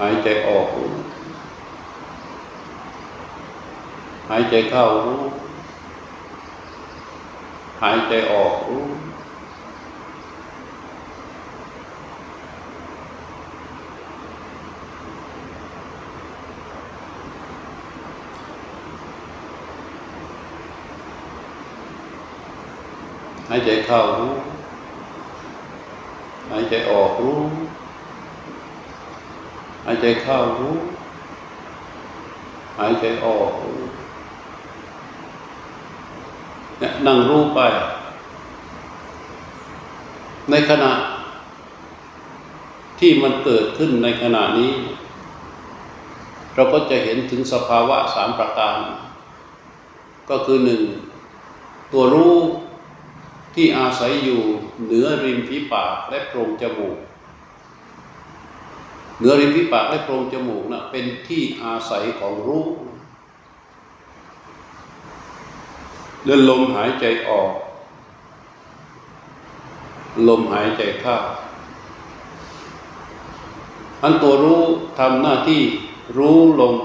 [0.00, 0.92] หายใจออกรู้
[4.28, 5.22] หายใจเข้ารู้
[7.82, 24.34] หายใจออกรู้ายใจเข้ารู้
[26.50, 27.40] หายใจออกรู้
[29.84, 30.74] หายใจเข้ารู้
[32.78, 33.78] หายใจออกรู้
[36.78, 37.60] เนี่ยนั่งรู้ไป
[40.50, 40.92] ในขณะ
[42.98, 44.72] ที่มันเกิดขึ้นในขณะนี้
[46.54, 48.78] เราก็จะเห็นถึงสภาวะสามประการ
[50.30, 50.82] ก็คือหนึ่ง
[51.92, 52.34] ตัวรู้
[53.54, 54.40] ที่อาศัยอยู่
[54.84, 56.96] เหนือริมฝีปากและโพรงจมูก
[59.18, 62.66] เหนือริมฝีปากและโพรงจมูกนะเป็นที่อาศัยของรู้
[66.24, 67.50] เดินลมหายใจออก
[70.28, 71.16] ลมหายใจเข้า
[74.02, 74.62] อันตัวรู้
[74.98, 75.62] ทำหน้าที่
[76.16, 76.76] รู้ลม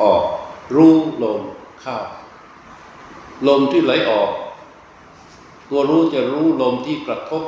[0.00, 0.22] ออก
[0.76, 1.40] รู้ลม
[1.80, 1.96] เข้า
[3.46, 4.30] ลมที่ไหลออก
[5.70, 7.44] ตัวรู้จะรู้ลมที่กระทบ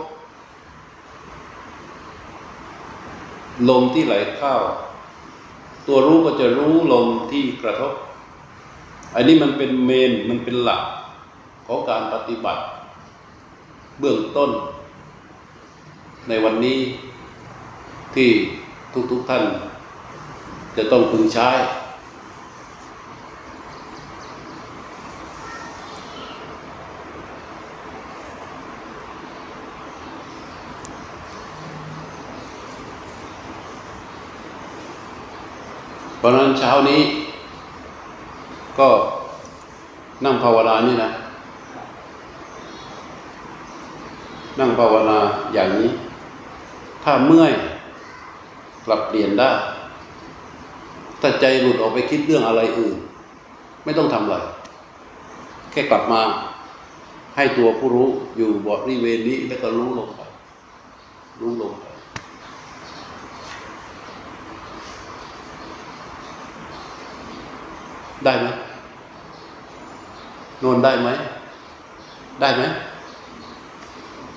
[3.69, 4.55] ลมที่ไหลเข้า
[5.87, 7.93] ตัวรู้ก็จะรู้ลมที่กระทบ
[9.15, 10.83] อันนี้มันเป็นเมนมันเป็นหลัก
[11.67, 12.63] ของการปฏิบัติ
[14.01, 14.51] เบื้องต้น
[16.29, 16.79] ในวันนี้
[18.15, 18.31] ที่
[19.11, 19.45] ทุกๆทท่าน
[20.77, 21.49] จะต้องพึงใช้
[36.21, 37.01] เพราะนั้นเช้านี้
[38.79, 38.89] ก็
[40.25, 41.11] นั่งภาวนานี่นะ
[44.61, 45.19] นั่งภาวนา
[45.55, 45.91] อย่างนี้
[47.05, 47.53] ถ้าเมื่อย
[48.87, 49.51] ปรับเปลี่ยนได้
[51.21, 52.97] ถ้าใจหลุดออกไปคิดเรื่องอะไรอื่น
[53.85, 54.37] ไม่ต้องทำอะไร
[55.71, 56.21] แค่กลับมา
[57.37, 60.21] ให้ตัวผู้รู้อยู่บริเวณนี้แล้วก็รู้ลงไป
[61.41, 61.85] รู้ลงไป
[68.25, 68.47] ได้ไหม
[70.61, 71.09] โนนได้ไหม
[72.41, 72.63] ได้ไหม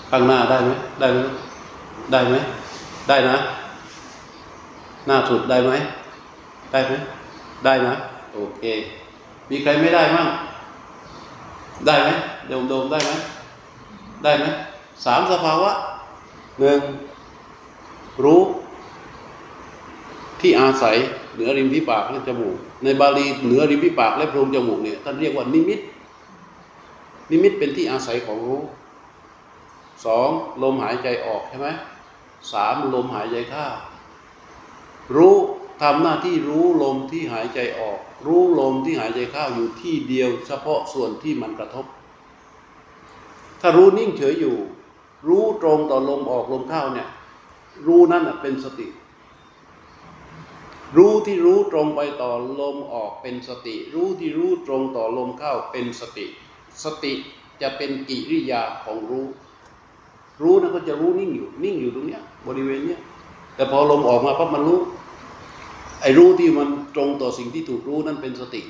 [0.10, 1.20] ข้างหน้าได้ไหม ได้ไหม
[2.12, 2.36] ได้ไหม
[3.08, 3.38] ได้นะ
[5.08, 5.72] หน้าสุดได้ไหม
[6.72, 6.94] ได้ไหม
[7.66, 7.94] ได้นะ
[8.34, 8.64] โอเค
[9.50, 10.28] มีใครไม่ได้มั่ง
[11.88, 12.10] ได้ไหม
[12.48, 13.12] โดมโดมได้ไหม
[14.24, 14.46] ได้ไหม
[15.06, 15.72] สามสภาวะ
[16.60, 16.80] หนึ่ง
[18.24, 18.42] รู้
[20.40, 20.96] ที่อาศัย
[21.34, 25.80] เหนือริมฝีปากและจมูก ในบาลีเหนือริมฝีปากและโพรงจมูกเนี่ยท่านเรียกว่านิมิต
[27.32, 28.62] นิมิตเป็นที่อาศัยของรู้
[30.06, 30.30] สอง
[30.64, 31.68] ลมหายใจออกใช่ไหม
[32.52, 33.66] สามลมหายใจเข้า
[35.16, 35.36] รู้
[35.82, 41.86] ทำหน้าที่รู้ลมที่หายใจออก รู้ลมที่หายใจเข้าอยู่ที่เดียว เฉพาะส่วนที่มันกระทบ
[43.62, 44.58] ถ้ารู้นิ่งเฉยอยู่
[45.28, 47.10] รู้ตรงต่อลมออกลมเข้าเนี่ย
[47.88, 48.88] รู้นั่นเป็นสติ
[50.98, 56.26] รู้ที่รู้ตรงไปต่อลมออกเป็นสติ รู้ที่รู้ตรงต่อลมเข้าเป็นสติ
[56.84, 57.14] สติ
[57.62, 59.26] จะเป็นกิริยาของรู้
[60.42, 63.02] รู้นะก็จะรู้นิ่งอยู่ นิ่งอยู่ตรงเนี้ย บริเวณเนี้ย
[63.56, 64.80] แต่พอลมออกมาปั๊บมันรู้
[66.02, 68.62] ไอ้รู้ที่มันตรงต่อสิ่งที่ถูกรู้นั่นเป็นสติ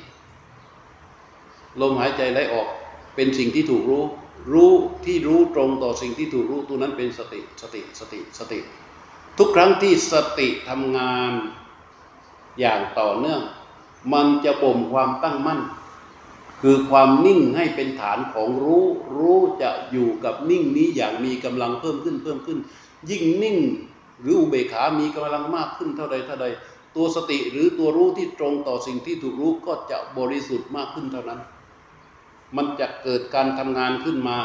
[1.82, 2.68] ลมหายใจไหลออก
[3.16, 4.04] เป็นสิ่งที่ถูกรู้
[4.54, 4.72] รู้
[5.06, 8.60] ที่รู้ตรงต่อสิ่งที่ถูกรู้ตัวนั้นเป็นสติสติสติสติ
[9.38, 11.32] ทุกครั้งที่สติทำงาน
[12.60, 13.41] อย่างต่อเนื่อง
[14.14, 15.62] มันจะบ่มความตั้งมั่น
[16.62, 18.86] คือความนิ่งให้เป็นฐานของรู้
[19.18, 22.60] รู้จะอยู่กับนิ่งนี้อย่างมีกำลังเพิ่มขึ้นเพิ่มขึ้น
[23.10, 23.58] ยิ่งนิ่ง
[24.22, 26.45] หรืออุเบกขามีกำลังมากขึ้นเท่าใดเท่าใด
[26.95, 31.41] ตัวสติหรือตัวรู้ที่ตรงต่อสิ่งที่ถูกรู้ก็จะบริสุทธิ์มากขึ้นเท่านั้น
[32.56, 34.38] มันจะเกิดการทำงานขึ้นมา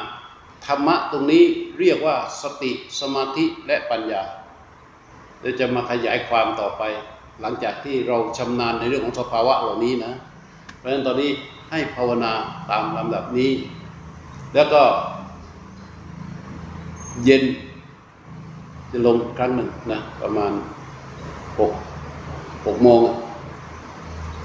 [0.66, 1.44] ธรรมะตรงนี้
[1.78, 4.22] เรียกว่าสติสมาธิและปัญญา
[5.40, 6.82] เดี๋ยวจะมาขยายความต่อไป
[7.40, 10.12] หลังจากที่เราชำนาญในเรื่องของสภาวะเหล่านี้นะ
[10.78, 11.30] เพราะฉะนั้นตอนนี้
[11.70, 12.32] ให้ภาวนา
[12.70, 13.50] ตามลำดับนี้
[14.54, 14.82] แล้วก็
[17.24, 17.44] เย็น
[18.92, 20.52] จะลงครั้งหนึ่งนะ ประมาณ
[21.58, 21.72] หก
[22.66, 23.14] หกโมงอะ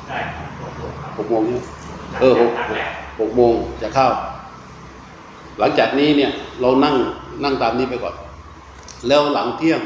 [0.07, 1.63] ได้ครับขอบคุณครับหกโมงเนี่ย
[2.19, 2.81] เออหกหก
[3.19, 4.07] หกโมงจะเข้า
[5.59, 6.31] หลังจากนี้เนี่ย
[6.61, 6.95] เรานั่ง
[7.43, 8.15] นั่งตามนี้ไปก่อน
[9.07, 9.81] แล้วหลังเที่ยง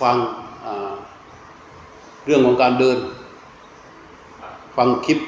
[0.00, 0.16] ฟัง
[0.64, 0.92] อ่า
[2.26, 2.98] เรื่องของการเดิน
[4.76, 5.18] ฟังคลิป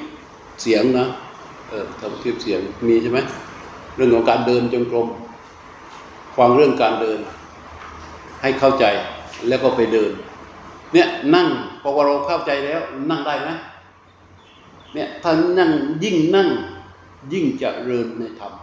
[0.61, 1.05] เสียงนะ
[1.69, 3.19] เออทำคลิปเสียงมีใช่ไหม
[3.95, 5.07] เรื่องของการเดินจงกรม
[6.37, 7.19] ฟังเรื่องการเดิน
[8.41, 8.85] ให้เข้าใจ
[9.47, 10.11] แล้วก็ไปเดิน
[10.93, 11.47] เนี่ยนั่ง
[11.81, 13.49] พอเราเข้าใจแล้ว นั่งได้ไหม
[14.93, 15.71] เนี่ยถ้านั่ง
[16.03, 16.49] ยิ่งนั่ง
[17.33, 18.53] ยิ่งจะเริญในธรรม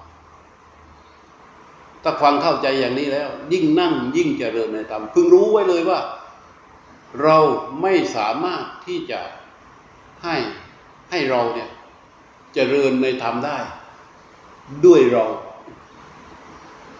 [2.02, 5.98] ถ้าฟังเข้าใจอย่างนี้แล้ว ยิ่งนั่งยิ่งจะเริญในธรรมเพึงรู้ไว้เลยว่า
[7.22, 7.38] เรา
[7.82, 9.20] ไม่สามารถที่จะ
[10.24, 10.36] ให้
[11.10, 11.70] ให้เราเนี่ย
[12.54, 13.58] เจริญในธรรมได้
[14.84, 15.24] ด้วยเรา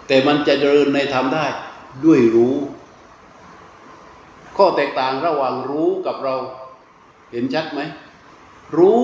[0.07, 1.47] แต่มันจะเจริญในธรรมได้
[2.05, 2.57] ด้วยรู้
[4.57, 6.37] ข้อแตกต่างระหว่างรู้กับเรา
[7.33, 7.81] เห็นชัดไหม
[8.77, 9.01] รู้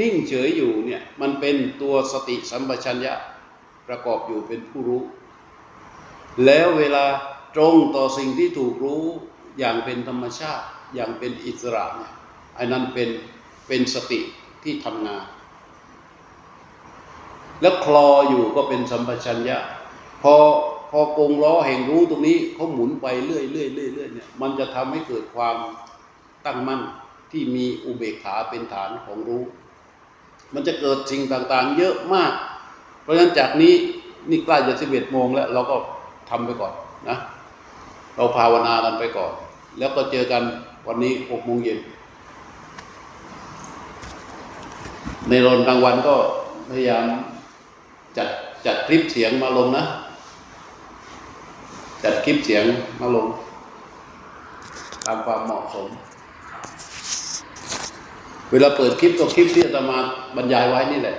[0.00, 3.14] นิ่งเฉยอยู่เนี่ยมันเป็นตัวสติสัมปชัญญะ
[3.88, 5.02] ประกอบอยู่เป็นผู้รู้
[6.46, 7.04] แล้วเวลา
[7.54, 9.04] ตรงต่อสิ่งที่ถูกรู้
[9.60, 12.12] อย่างเป็นธรรมชาติอย่างเป็นอิสระเนี่ย
[12.56, 13.08] ไอ้นั้นเป็น
[13.68, 14.20] เป็นสติ
[14.62, 15.24] ที่ทำงาน
[17.60, 19.58] แล้วคลออยู่ก็เป็นสัมปชัญญะ
[20.22, 20.34] พอ
[20.90, 25.56] พอกงล้อแห่งรู้ตรงนี้เขาหมุนไปเรื่อยเรื่อยเรื่อยเรื่อยเนี่ยมันจะทำให้เกิดความ
[26.46, 26.80] ตั้งมั่น
[27.32, 29.42] ที่มีอุเบกขาเป็นฐานของรู้
[30.54, 32.32] มันจะเกิดสิ่งต่างๆ เยอะมาก
[33.02, 33.74] เพราะฉะนั้นจากนี้
[34.30, 35.76] นี่ใกล้จะสิบเอ็ดโมงแล้ว เราก็
[36.30, 36.72] ทำไปก่อน
[37.08, 37.16] นะ
[38.16, 39.32] เราภาวนากันไปก่อน
[39.78, 40.42] แล้วก็เจอกัน
[40.86, 41.78] วันนี้หกโมงเย็น
[45.28, 46.14] ในรอนกลางวันก็
[46.68, 47.04] พยายาม
[48.16, 48.28] จัด
[48.66, 49.84] จัดคลิปเสียงมาลงนะ
[52.04, 52.64] จัดคลิปเสียง
[53.00, 53.26] มาลง
[55.06, 55.88] ตามความเหมาะสม
[58.50, 59.98] เวลาเปิดคลิปก็คลิปที่อาตมา
[60.36, 61.16] บรรยายไว้นี่แหละ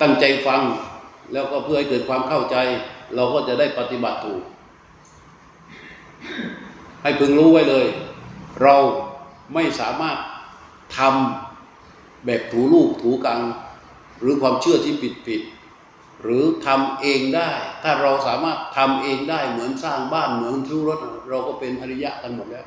[0.00, 0.60] ตั้งใจฟัง
[1.32, 2.56] แล้วก็เพื่อให้เกิดความเข้าใจ
[3.14, 4.42] เราก็จะได้ปฏิบัติถูก
[7.02, 7.86] ให้พึงรู้ไว้เลย
[8.62, 8.76] เรา
[9.54, 10.18] ไม่สามารถ
[10.98, 13.40] ทำแบบถูลูกถูกัง
[14.20, 17.50] หรือความเชื่อที่ผิดผิดๆหรือทำเองได้
[17.82, 20.98] ถ้าเราสามารถทำเองได้เหมือนสร้างบ้านเหมือนซื้อรถ
[21.30, 22.66] เราก็เป็นอริยะกันหมดแล้ว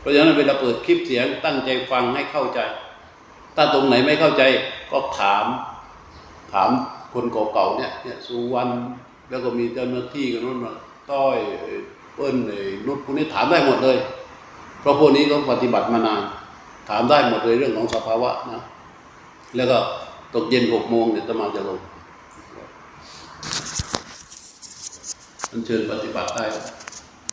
[0.00, 2.60] เพราะฉะนั้นเวลาเปิดคลิปเสียงตั้งใจฟังให้เข้าใจ
[3.56, 4.42] ถ้าตรงไหนไม่เข้าใจ
[4.90, 5.46] ก็ถาม
[6.52, 6.70] ถาม
[7.12, 8.72] คนเก่าๆเนี่ยเนี่ยสุวรรณ
[9.30, 10.76] แล้วก็มีเจ้าหน้าที่กันนู้นน่ะ
[11.12, 11.38] ต้อย
[12.16, 13.96] เอิ้นไอ้นุชพวกนี้ถามได้หมดเลย
[14.80, 16.22] เพราะพวกนี้ก็ปฏิบัติมานาน
[16.88, 18.62] ถามได้หมดเลยเรื่องของสภาวะนะ
[19.56, 19.78] แล้วก็
[20.34, 21.78] ตกเย็นหกโมงเนี่ยตมาจะลง
[25.50, 26.44] มันเชิญปฏิบัติได้